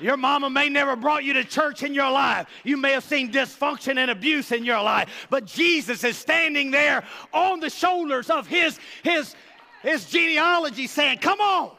Your 0.00 0.16
mama 0.16 0.48
may 0.48 0.68
never 0.68 0.96
brought 0.96 1.24
you 1.24 1.32
to 1.34 1.44
church 1.44 1.82
in 1.82 1.94
your 1.94 2.10
life. 2.10 2.46
You 2.64 2.76
may 2.76 2.92
have 2.92 3.04
seen 3.04 3.32
dysfunction 3.32 3.98
and 3.98 4.10
abuse 4.10 4.52
in 4.52 4.64
your 4.64 4.82
life, 4.82 5.26
but 5.30 5.44
Jesus 5.44 6.04
is 6.04 6.16
standing 6.16 6.70
there 6.70 7.04
on 7.32 7.60
the 7.60 7.70
shoulders 7.70 8.30
of 8.30 8.46
his 8.46 8.78
his 9.02 9.34
his 9.82 10.08
genealogy 10.08 10.86
saying, 10.86 11.18
"Come 11.18 11.40
on. 11.40 11.72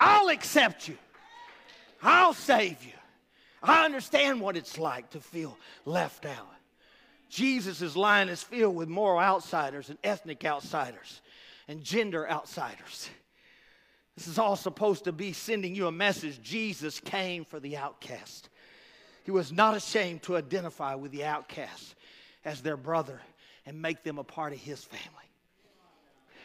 I'll 0.00 0.28
accept 0.28 0.88
you. 0.88 0.96
I'll 2.02 2.34
save 2.34 2.84
you. 2.84 2.92
I 3.62 3.84
understand 3.84 4.40
what 4.40 4.56
it's 4.56 4.78
like 4.78 5.10
to 5.10 5.20
feel 5.20 5.56
left 5.84 6.24
out. 6.24 6.54
Jesus' 7.28 7.96
line 7.96 8.28
is 8.28 8.42
filled 8.42 8.76
with 8.76 8.88
moral 8.88 9.18
outsiders 9.18 9.90
and 9.90 9.98
ethnic 10.04 10.44
outsiders 10.44 11.20
and 11.66 11.82
gender 11.82 12.28
outsiders. 12.30 13.10
This 14.18 14.26
is 14.26 14.38
all 14.40 14.56
supposed 14.56 15.04
to 15.04 15.12
be 15.12 15.32
sending 15.32 15.76
you 15.76 15.86
a 15.86 15.92
message. 15.92 16.42
Jesus 16.42 16.98
came 16.98 17.44
for 17.44 17.60
the 17.60 17.76
outcast. 17.76 18.48
He 19.22 19.30
was 19.30 19.52
not 19.52 19.76
ashamed 19.76 20.24
to 20.24 20.36
identify 20.36 20.96
with 20.96 21.12
the 21.12 21.24
outcast 21.24 21.94
as 22.44 22.60
their 22.60 22.76
brother 22.76 23.20
and 23.64 23.80
make 23.80 24.02
them 24.02 24.18
a 24.18 24.24
part 24.24 24.52
of 24.52 24.58
his 24.58 24.82
family. 24.82 25.30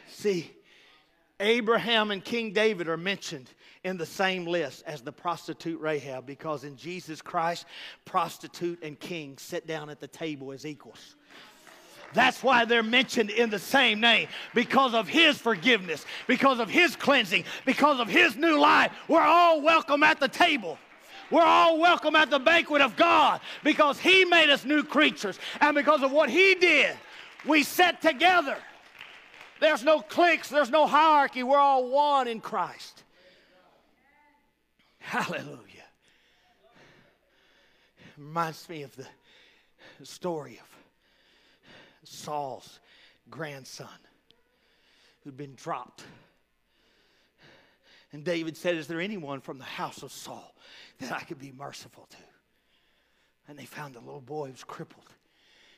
See, 0.08 0.52
Abraham 1.40 2.12
and 2.12 2.24
King 2.24 2.52
David 2.52 2.86
are 2.86 2.96
mentioned 2.96 3.50
in 3.82 3.96
the 3.96 4.06
same 4.06 4.46
list 4.46 4.84
as 4.86 5.02
the 5.02 5.10
prostitute 5.10 5.80
Rahab 5.80 6.26
because 6.26 6.62
in 6.62 6.76
Jesus 6.76 7.20
Christ, 7.20 7.66
prostitute 8.04 8.84
and 8.84 9.00
king 9.00 9.36
sit 9.36 9.66
down 9.66 9.90
at 9.90 9.98
the 9.98 10.06
table 10.06 10.52
as 10.52 10.64
equals. 10.64 11.16
That's 12.14 12.42
why 12.42 12.64
they're 12.64 12.82
mentioned 12.82 13.30
in 13.30 13.50
the 13.50 13.58
same 13.58 14.00
name 14.00 14.28
because 14.54 14.94
of 14.94 15.08
his 15.08 15.36
forgiveness, 15.36 16.06
because 16.26 16.60
of 16.60 16.70
his 16.70 16.96
cleansing, 16.96 17.44
because 17.66 18.00
of 18.00 18.08
his 18.08 18.36
new 18.36 18.58
life. 18.58 18.92
We're 19.08 19.20
all 19.20 19.60
welcome 19.60 20.02
at 20.04 20.20
the 20.20 20.28
table. 20.28 20.78
We're 21.30 21.42
all 21.42 21.78
welcome 21.80 22.14
at 22.14 22.30
the 22.30 22.38
banquet 22.38 22.80
of 22.80 22.96
God 22.96 23.40
because 23.64 23.98
he 23.98 24.24
made 24.24 24.50
us 24.50 24.64
new 24.64 24.84
creatures. 24.84 25.38
And 25.60 25.74
because 25.74 26.02
of 26.02 26.12
what 26.12 26.30
he 26.30 26.54
did, 26.54 26.96
we 27.44 27.64
sat 27.64 28.00
together. 28.00 28.56
There's 29.60 29.82
no 29.82 30.00
cliques, 30.00 30.48
there's 30.48 30.70
no 30.70 30.86
hierarchy. 30.86 31.42
We're 31.42 31.58
all 31.58 31.88
one 31.88 32.28
in 32.28 32.40
Christ. 32.40 33.02
Hallelujah. 34.98 35.58
Reminds 38.16 38.68
me 38.68 38.82
of 38.82 38.94
the 38.96 39.06
story 40.04 40.60
of 40.62 40.83
Saul's 42.04 42.80
grandson 43.30 43.88
who'd 45.22 45.36
been 45.36 45.54
dropped. 45.54 46.04
And 48.12 48.24
David 48.24 48.56
said, 48.56 48.76
Is 48.76 48.86
there 48.86 49.00
anyone 49.00 49.40
from 49.40 49.58
the 49.58 49.64
house 49.64 50.02
of 50.02 50.12
Saul 50.12 50.54
that 51.00 51.12
I 51.12 51.20
could 51.20 51.38
be 51.38 51.52
merciful 51.52 52.06
to? 52.10 52.16
And 53.48 53.58
they 53.58 53.64
found 53.64 53.96
a 53.96 54.00
little 54.00 54.20
boy 54.20 54.46
who 54.46 54.52
was 54.52 54.64
crippled. 54.64 55.06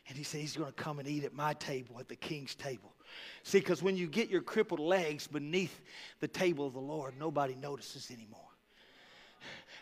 And 0.08 0.16
he 0.16 0.22
said, 0.22 0.40
He's 0.40 0.56
going 0.56 0.72
to 0.72 0.82
come 0.82 0.98
and 0.98 1.08
eat 1.08 1.24
at 1.24 1.34
my 1.34 1.54
table, 1.54 1.98
at 1.98 2.08
the 2.08 2.16
king's 2.16 2.54
table. 2.54 2.92
See, 3.42 3.60
because 3.60 3.82
when 3.82 3.96
you 3.96 4.06
get 4.06 4.28
your 4.28 4.42
crippled 4.42 4.80
legs 4.80 5.26
beneath 5.26 5.80
the 6.20 6.28
table 6.28 6.66
of 6.66 6.74
the 6.74 6.80
Lord, 6.80 7.14
nobody 7.18 7.54
notices 7.54 8.10
anymore. 8.10 8.45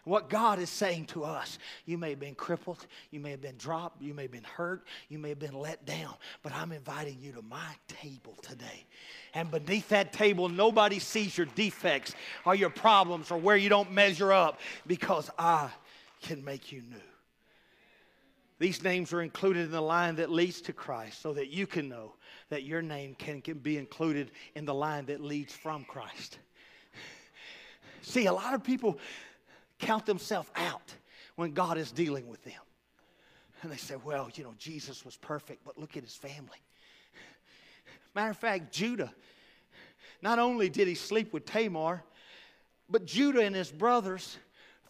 What 0.04 0.28
God 0.28 0.58
is 0.58 0.68
saying 0.68 1.06
to 1.06 1.24
us, 1.24 1.58
you 1.86 1.96
may 1.96 2.10
have 2.10 2.20
been 2.20 2.34
crippled, 2.34 2.86
you 3.10 3.20
may 3.20 3.30
have 3.30 3.40
been 3.40 3.56
dropped, 3.56 4.02
you 4.02 4.12
may 4.12 4.22
have 4.22 4.30
been 4.30 4.44
hurt, 4.44 4.84
you 5.08 5.18
may 5.18 5.30
have 5.30 5.38
been 5.38 5.54
let 5.54 5.86
down, 5.86 6.14
but 6.42 6.52
I'm 6.52 6.72
inviting 6.72 7.18
you 7.20 7.32
to 7.32 7.42
my 7.42 7.74
table 7.88 8.36
today. 8.42 8.84
And 9.32 9.50
beneath 9.50 9.88
that 9.88 10.12
table, 10.12 10.48
nobody 10.48 10.98
sees 10.98 11.36
your 11.36 11.46
defects 11.54 12.14
or 12.44 12.54
your 12.54 12.70
problems 12.70 13.30
or 13.30 13.38
where 13.38 13.56
you 13.56 13.68
don't 13.68 13.92
measure 13.92 14.32
up 14.32 14.60
because 14.86 15.30
I 15.38 15.70
can 16.20 16.44
make 16.44 16.70
you 16.70 16.82
new. 16.82 16.96
These 18.58 18.82
names 18.84 19.12
are 19.12 19.22
included 19.22 19.64
in 19.66 19.70
the 19.72 19.80
line 19.80 20.16
that 20.16 20.30
leads 20.30 20.60
to 20.62 20.72
Christ 20.72 21.20
so 21.20 21.32
that 21.32 21.48
you 21.48 21.66
can 21.66 21.88
know 21.88 22.12
that 22.50 22.62
your 22.62 22.82
name 22.82 23.14
can, 23.16 23.40
can 23.40 23.58
be 23.58 23.78
included 23.78 24.30
in 24.54 24.64
the 24.64 24.74
line 24.74 25.06
that 25.06 25.20
leads 25.20 25.52
from 25.52 25.84
Christ. 25.84 26.38
See, 28.02 28.26
a 28.26 28.32
lot 28.32 28.54
of 28.54 28.62
people 28.62 28.98
count 29.84 30.06
themselves 30.06 30.48
out 30.56 30.94
when 31.36 31.52
God 31.52 31.78
is 31.78 31.92
dealing 31.92 32.28
with 32.28 32.42
them. 32.44 32.60
And 33.62 33.72
they 33.72 33.76
say, 33.76 33.96
well, 34.02 34.30
you 34.34 34.44
know, 34.44 34.54
Jesus 34.58 35.04
was 35.04 35.16
perfect, 35.16 35.64
but 35.64 35.78
look 35.78 35.96
at 35.96 36.02
his 36.02 36.14
family. 36.14 36.58
Matter 38.14 38.30
of 38.30 38.36
fact, 38.36 38.72
Judah, 38.72 39.12
not 40.22 40.38
only 40.38 40.68
did 40.68 40.88
he 40.88 40.94
sleep 40.94 41.32
with 41.32 41.46
Tamar, 41.46 42.02
but 42.88 43.04
Judah 43.04 43.40
and 43.40 43.54
his 43.54 43.70
brothers 43.70 44.36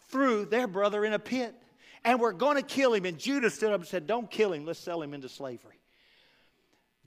threw 0.09 0.45
their 0.45 0.67
brother 0.67 1.05
in 1.05 1.13
a 1.13 1.19
pit 1.19 1.55
and 2.03 2.19
were 2.19 2.33
going 2.33 2.57
to 2.57 2.61
kill 2.61 2.93
him. 2.93 3.05
And 3.05 3.17
Judah 3.17 3.49
stood 3.49 3.71
up 3.71 3.81
and 3.81 3.87
said, 3.87 4.07
Don't 4.07 4.29
kill 4.29 4.53
him, 4.53 4.65
let's 4.65 4.79
sell 4.79 5.01
him 5.01 5.13
into 5.13 5.29
slavery. 5.29 5.79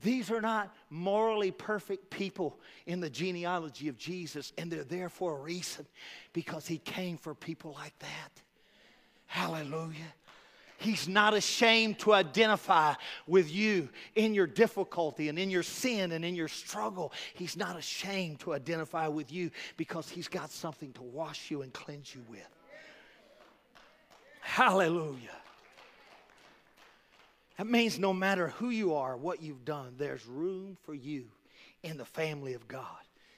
These 0.01 0.31
are 0.31 0.41
not 0.41 0.73
morally 0.89 1.51
perfect 1.51 2.09
people 2.09 2.59
in 2.85 3.01
the 3.01 3.09
genealogy 3.09 3.89
of 3.89 3.97
Jesus, 3.97 4.53
and 4.57 4.71
they're 4.71 4.83
there 4.83 5.09
for 5.09 5.37
a 5.37 5.41
reason 5.41 5.85
because 6.31 6.67
he 6.67 6.77
came 6.77 7.17
for 7.17 7.35
people 7.35 7.73
like 7.73 7.97
that. 7.99 8.41
Hallelujah. 9.25 10.13
He's 10.79 11.09
not 11.09 11.33
ashamed 11.33 11.99
to 11.99 12.13
identify 12.13 12.93
with 13.27 13.53
you 13.53 13.89
in 14.15 14.33
your 14.33 14.47
difficulty 14.47 15.27
and 15.27 15.37
in 15.37 15.49
your 15.49 15.63
sin 15.63 16.13
and 16.13 16.23
in 16.23 16.35
your 16.35 16.47
struggle. 16.47 17.11
He's 17.33 17.57
not 17.57 17.77
ashamed 17.77 18.39
to 18.41 18.53
identify 18.53 19.07
with 19.09 19.29
you 19.29 19.51
because 19.75 20.09
he's 20.09 20.29
got 20.29 20.51
something 20.51 20.93
to 20.93 21.01
wash 21.01 21.51
you 21.51 21.63
and 21.63 21.73
cleanse 21.73 22.15
you 22.15 22.21
with. 22.29 22.47
Hallelujah. 24.39 25.38
That 27.59 27.67
means 27.67 27.99
no 27.99 28.13
matter 28.13 28.47
who 28.47 28.69
you 28.69 28.93
are, 28.93 29.17
what 29.17 29.41
you've 29.43 29.65
done, 29.65 29.95
there's 29.97 30.25
room 30.25 30.77
for 30.85 30.93
you 30.93 31.25
in 31.83 31.97
the 31.97 32.05
family 32.05 32.53
of 32.53 32.69
God. 32.69 32.85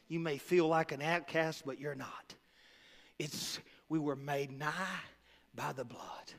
You 0.10 0.20
may 0.20 0.38
feel 0.38 0.68
like 0.68 0.92
an 0.92 1.02
outcast, 1.02 1.64
but 1.66 1.80
you're 1.80 1.96
not. 1.96 2.36
It's 3.18 3.58
we 3.90 3.98
were 3.98 4.16
made 4.16 4.52
nigh 4.52 5.00
by 5.56 5.74
the 5.74 5.86
blood 5.86 6.34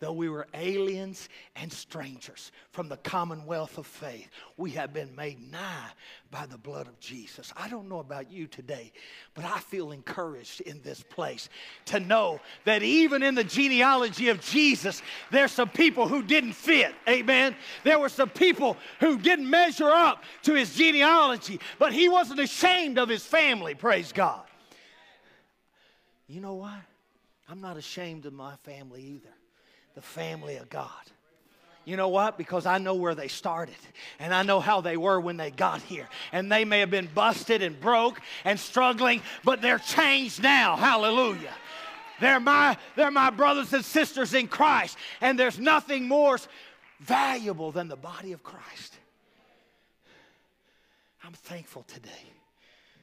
though 0.00 0.12
we 0.12 0.28
were 0.28 0.46
aliens 0.54 1.28
and 1.56 1.72
strangers 1.72 2.52
from 2.70 2.88
the 2.88 2.96
commonwealth 2.98 3.78
of 3.78 3.86
faith, 3.86 4.28
we 4.56 4.70
have 4.72 4.92
been 4.92 5.14
made 5.16 5.40
nigh 5.50 5.90
by 6.30 6.46
the 6.46 6.58
blood 6.58 6.86
of 6.86 6.98
Jesus. 7.00 7.52
I 7.56 7.68
don't 7.68 7.88
know 7.88 7.98
about 7.98 8.30
you 8.30 8.46
today, 8.46 8.92
but 9.34 9.44
I 9.44 9.58
feel 9.60 9.92
encouraged 9.92 10.60
in 10.62 10.80
this 10.82 11.02
place 11.02 11.48
to 11.86 12.00
know 12.00 12.40
that 12.64 12.82
even 12.82 13.22
in 13.22 13.34
the 13.34 13.44
genealogy 13.44 14.28
of 14.28 14.40
Jesus, 14.40 15.02
there's 15.30 15.52
some 15.52 15.68
people 15.68 16.06
who 16.06 16.22
didn't 16.22 16.52
fit. 16.52 16.94
Amen. 17.08 17.56
There 17.84 17.98
were 17.98 18.08
some 18.08 18.30
people 18.30 18.76
who 19.00 19.18
didn't 19.18 19.48
measure 19.48 19.90
up 19.90 20.22
to 20.42 20.54
his 20.54 20.74
genealogy, 20.74 21.60
but 21.78 21.92
he 21.92 22.08
wasn't 22.08 22.40
ashamed 22.40 22.98
of 22.98 23.08
his 23.08 23.24
family. 23.24 23.74
Praise 23.74 24.12
God. 24.12 24.42
You 26.26 26.40
know 26.40 26.54
what? 26.54 26.80
I'm 27.48 27.62
not 27.62 27.78
ashamed 27.78 28.26
of 28.26 28.34
my 28.34 28.56
family 28.56 29.02
either 29.02 29.37
the 29.98 30.02
family 30.02 30.58
of 30.58 30.70
God. 30.70 30.88
You 31.84 31.96
know 31.96 32.08
what? 32.08 32.38
Because 32.38 32.66
I 32.66 32.78
know 32.78 32.94
where 32.94 33.16
they 33.16 33.26
started 33.26 33.74
and 34.20 34.32
I 34.32 34.44
know 34.44 34.60
how 34.60 34.80
they 34.80 34.96
were 34.96 35.18
when 35.18 35.36
they 35.36 35.50
got 35.50 35.82
here. 35.82 36.08
And 36.30 36.52
they 36.52 36.64
may 36.64 36.78
have 36.78 36.90
been 36.90 37.08
busted 37.12 37.62
and 37.62 37.80
broke 37.80 38.20
and 38.44 38.60
struggling, 38.60 39.22
but 39.42 39.60
they're 39.60 39.80
changed 39.80 40.40
now. 40.40 40.76
Hallelujah. 40.76 41.52
They're 42.20 42.38
my, 42.38 42.76
they're 42.94 43.10
my 43.10 43.30
brothers 43.30 43.72
and 43.72 43.84
sisters 43.84 44.34
in 44.34 44.46
Christ. 44.46 44.96
And 45.20 45.36
there's 45.36 45.58
nothing 45.58 46.06
more 46.06 46.38
valuable 47.00 47.72
than 47.72 47.88
the 47.88 47.96
body 47.96 48.30
of 48.30 48.44
Christ. 48.44 48.94
I'm 51.24 51.32
thankful 51.32 51.82
today 51.88 52.30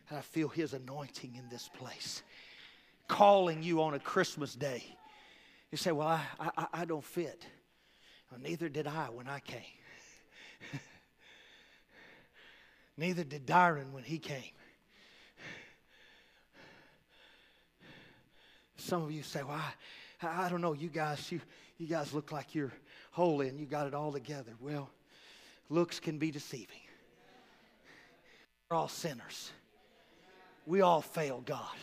that 0.09 0.19
I 0.19 0.21
feel 0.21 0.47
His 0.47 0.73
anointing 0.73 1.35
in 1.35 1.49
this 1.49 1.69
place, 1.77 2.23
calling 3.09 3.63
you 3.63 3.81
on 3.81 3.95
a 3.95 3.99
Christmas 3.99 4.55
day 4.55 4.95
you 5.71 5.77
say, 5.77 5.91
Well, 5.91 6.07
I, 6.07 6.21
I, 6.39 6.67
I 6.73 6.85
don't 6.85 7.03
fit. 7.03 7.45
Well, 8.31 8.39
neither 8.41 8.69
did 8.69 8.87
I 8.87 9.07
when 9.07 9.27
I 9.27 9.39
came. 9.39 9.61
neither 12.97 13.23
did 13.23 13.45
Dyron 13.45 13.91
when 13.91 14.03
he 14.03 14.17
came. 14.17 14.51
Some 18.77 19.03
of 19.03 19.11
you 19.11 19.23
say, 19.23 19.43
Well, 19.43 19.61
I, 20.21 20.45
I 20.45 20.49
don't 20.49 20.61
know, 20.61 20.73
you 20.73 20.89
guys, 20.89 21.31
you, 21.31 21.41
you 21.77 21.87
guys 21.87 22.13
look 22.13 22.31
like 22.31 22.55
you're 22.55 22.73
holy 23.11 23.47
and 23.47 23.59
you 23.59 23.65
got 23.65 23.87
it 23.87 23.93
all 23.93 24.11
together. 24.11 24.51
Well, 24.59 24.89
looks 25.69 25.99
can 25.99 26.17
be 26.17 26.31
deceiving. 26.31 26.77
We're 28.69 28.77
all 28.77 28.87
sinners. 28.87 29.51
We 30.65 30.81
all 30.81 31.01
fail 31.01 31.41
God. 31.45 31.75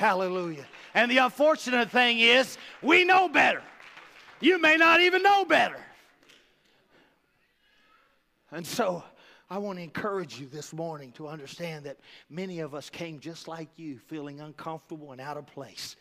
Hallelujah. 0.00 0.64
And 0.94 1.10
the 1.10 1.18
unfortunate 1.18 1.90
thing 1.90 2.20
is, 2.20 2.56
we 2.80 3.04
know 3.04 3.28
better. 3.28 3.62
You 4.40 4.58
may 4.58 4.78
not 4.78 5.02
even 5.02 5.22
know 5.22 5.44
better. 5.44 5.76
And 8.50 8.66
so, 8.66 9.04
I 9.50 9.58
want 9.58 9.76
to 9.76 9.82
encourage 9.82 10.40
you 10.40 10.46
this 10.46 10.72
morning 10.72 11.12
to 11.12 11.28
understand 11.28 11.84
that 11.84 11.98
many 12.30 12.60
of 12.60 12.74
us 12.74 12.88
came 12.88 13.20
just 13.20 13.46
like 13.46 13.68
you, 13.76 13.98
feeling 13.98 14.40
uncomfortable 14.40 15.12
and 15.12 15.20
out 15.20 15.36
of 15.36 15.46
place. 15.46 15.96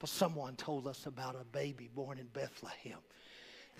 But 0.00 0.08
someone 0.08 0.56
told 0.56 0.88
us 0.88 1.06
about 1.06 1.36
a 1.40 1.44
baby 1.52 1.88
born 1.94 2.18
in 2.18 2.26
Bethlehem 2.32 2.98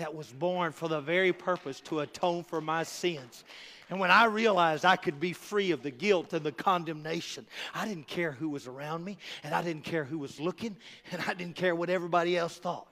that 0.00 0.14
was 0.14 0.32
born 0.32 0.72
for 0.72 0.88
the 0.88 1.00
very 1.00 1.32
purpose 1.32 1.80
to 1.80 2.00
atone 2.00 2.42
for 2.42 2.60
my 2.60 2.82
sins. 2.82 3.44
And 3.90 4.00
when 4.00 4.10
I 4.10 4.24
realized 4.24 4.84
I 4.84 4.96
could 4.96 5.20
be 5.20 5.32
free 5.32 5.72
of 5.72 5.82
the 5.82 5.90
guilt 5.90 6.32
and 6.32 6.44
the 6.44 6.52
condemnation, 6.52 7.46
I 7.74 7.86
didn't 7.86 8.06
care 8.06 8.32
who 8.32 8.48
was 8.48 8.66
around 8.66 9.04
me, 9.04 9.18
and 9.42 9.54
I 9.54 9.62
didn't 9.62 9.84
care 9.84 10.04
who 10.04 10.18
was 10.18 10.40
looking, 10.40 10.76
and 11.12 11.22
I 11.26 11.34
didn't 11.34 11.56
care 11.56 11.74
what 11.74 11.90
everybody 11.90 12.36
else 12.36 12.56
thought 12.56 12.86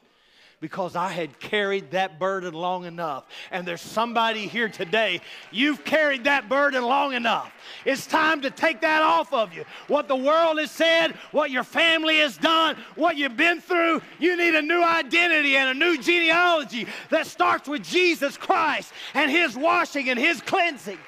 because 0.61 0.97
I 0.97 1.09
had 1.09 1.39
carried 1.39 1.93
that 1.93 2.19
burden 2.19 2.55
long 2.55 2.85
enough. 2.85 3.27
And 3.51 3.67
there's 3.67 3.81
somebody 3.81 4.47
here 4.47 4.69
today, 4.69 5.21
you've 5.51 5.85
carried 5.85 6.25
that 6.25 6.49
burden 6.49 6.83
long 6.83 7.13
enough. 7.13 7.53
It's 7.85 8.07
time 8.07 8.41
to 8.43 8.51
take 8.51 8.81
that 8.81 9.03
off 9.03 9.33
of 9.33 9.53
you. 9.53 9.65
What 9.87 10.09
the 10.09 10.17
world 10.17 10.59
has 10.59 10.71
said, 10.71 11.13
what 11.31 11.51
your 11.51 11.65
family 11.65 12.19
has 12.19 12.37
done, 12.37 12.77
what 12.97 13.17
you've 13.17 13.37
been 13.37 13.61
through, 13.61 14.03
you 14.19 14.37
need 14.37 14.55
a 14.55 14.63
new 14.63 14.83
identity 14.83 15.57
and 15.57 15.71
a 15.71 15.75
new 15.75 15.99
genealogy 15.99 16.87
that 17.11 17.27
starts 17.27 17.69
with 17.69 17.83
Jesus 17.83 18.37
Christ 18.37 18.93
and 19.15 19.31
His 19.31 19.57
washing 19.57 20.09
and 20.09 20.19
His 20.19 20.41
cleansing. 20.41 20.99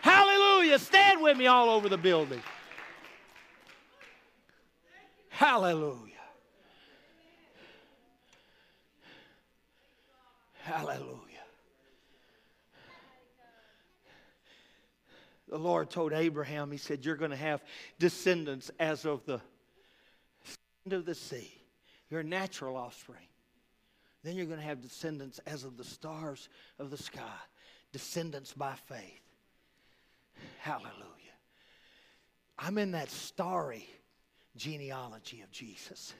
Hallelujah. 0.00 0.78
Stand 0.78 1.22
with 1.22 1.36
me 1.36 1.46
all 1.46 1.68
over 1.68 1.88
the 1.88 1.98
building. 1.98 2.42
Hallelujah. 5.28 6.09
Hallelujah. 10.70 11.16
The 15.48 15.58
Lord 15.58 15.90
told 15.90 16.12
Abraham, 16.12 16.70
He 16.70 16.78
said, 16.78 17.04
You're 17.04 17.16
going 17.16 17.32
to 17.32 17.36
have 17.36 17.60
descendants 17.98 18.70
as 18.78 19.04
of 19.04 19.26
the 19.26 19.40
sand 20.44 20.92
of 20.92 21.04
the 21.06 21.14
sea, 21.16 21.52
your 22.08 22.22
natural 22.22 22.76
offspring. 22.76 23.18
Then 24.22 24.36
you're 24.36 24.46
going 24.46 24.60
to 24.60 24.64
have 24.64 24.80
descendants 24.80 25.40
as 25.44 25.64
of 25.64 25.76
the 25.76 25.82
stars 25.82 26.48
of 26.78 26.90
the 26.90 26.98
sky, 26.98 27.38
descendants 27.92 28.52
by 28.52 28.74
faith. 28.86 29.22
Hallelujah. 30.58 30.94
I'm 32.58 32.78
in 32.78 32.92
that 32.92 33.10
starry 33.10 33.88
genealogy 34.56 35.40
of 35.40 35.50
Jesus. 35.50 36.14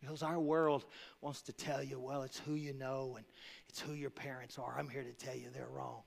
Because 0.00 0.22
our 0.22 0.38
world 0.38 0.84
wants 1.20 1.42
to 1.42 1.52
tell 1.52 1.82
you, 1.82 1.98
well, 1.98 2.22
it's 2.22 2.38
who 2.38 2.54
you 2.54 2.72
know 2.72 3.14
and 3.16 3.24
it's 3.68 3.80
who 3.80 3.92
your 3.92 4.10
parents 4.10 4.58
are. 4.58 4.76
I'm 4.78 4.88
here 4.88 5.02
to 5.02 5.12
tell 5.12 5.34
you 5.34 5.48
they're 5.52 5.68
wrong. 5.68 6.02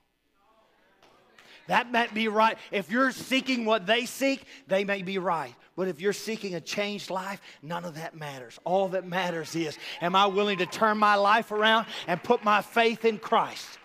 That 1.68 1.92
might 1.92 2.12
be 2.12 2.28
right. 2.28 2.58
If 2.70 2.90
you're 2.90 3.12
seeking 3.12 3.64
what 3.64 3.86
they 3.86 4.06
seek, 4.06 4.44
they 4.66 4.84
may 4.84 5.02
be 5.02 5.18
right. 5.18 5.54
But 5.76 5.88
if 5.88 6.00
you're 6.00 6.12
seeking 6.12 6.54
a 6.54 6.60
changed 6.60 7.08
life, 7.08 7.40
none 7.62 7.84
of 7.84 7.94
that 7.94 8.16
matters. 8.16 8.58
All 8.64 8.88
that 8.88 9.06
matters 9.06 9.54
is, 9.54 9.78
am 10.00 10.16
I 10.16 10.26
willing 10.26 10.58
to 10.58 10.66
turn 10.66 10.98
my 10.98 11.14
life 11.14 11.52
around 11.52 11.86
and 12.08 12.22
put 12.22 12.42
my 12.42 12.62
faith 12.62 13.04
in 13.04 13.18
Christ? 13.18 13.78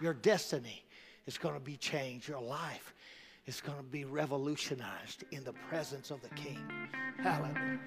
Your 0.00 0.12
destiny 0.12 0.84
is 1.26 1.38
going 1.38 1.54
to 1.54 1.60
be 1.60 1.76
changed. 1.76 2.28
Your 2.28 2.42
life 2.42 2.94
is 3.46 3.60
going 3.60 3.78
to 3.78 3.84
be 3.84 4.04
revolutionized 4.04 5.24
in 5.30 5.42
the 5.42 5.54
presence 5.70 6.10
of 6.10 6.20
the 6.20 6.28
King. 6.30 6.60
Hallelujah. 7.22 7.80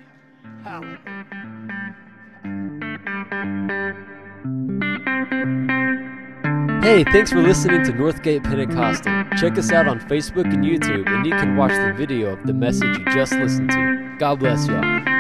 Hey, 6.82 7.04
thanks 7.04 7.32
for 7.32 7.42
listening 7.42 7.84
to 7.84 7.92
Northgate 7.92 8.44
Pentecostal. 8.44 9.24
Check 9.38 9.58
us 9.58 9.72
out 9.72 9.88
on 9.88 10.00
Facebook 10.00 10.46
and 10.46 10.64
YouTube, 10.64 11.08
and 11.08 11.26
you 11.26 11.34
can 11.34 11.56
watch 11.56 11.72
the 11.72 11.94
video 11.96 12.30
of 12.30 12.48
the 12.48 12.54
message 12.54 12.98
you 12.98 13.06
just 13.14 13.34
listened 13.34 13.70
to. 13.72 14.16
God 14.18 14.40
bless 14.40 14.68
y'all. 14.68 15.19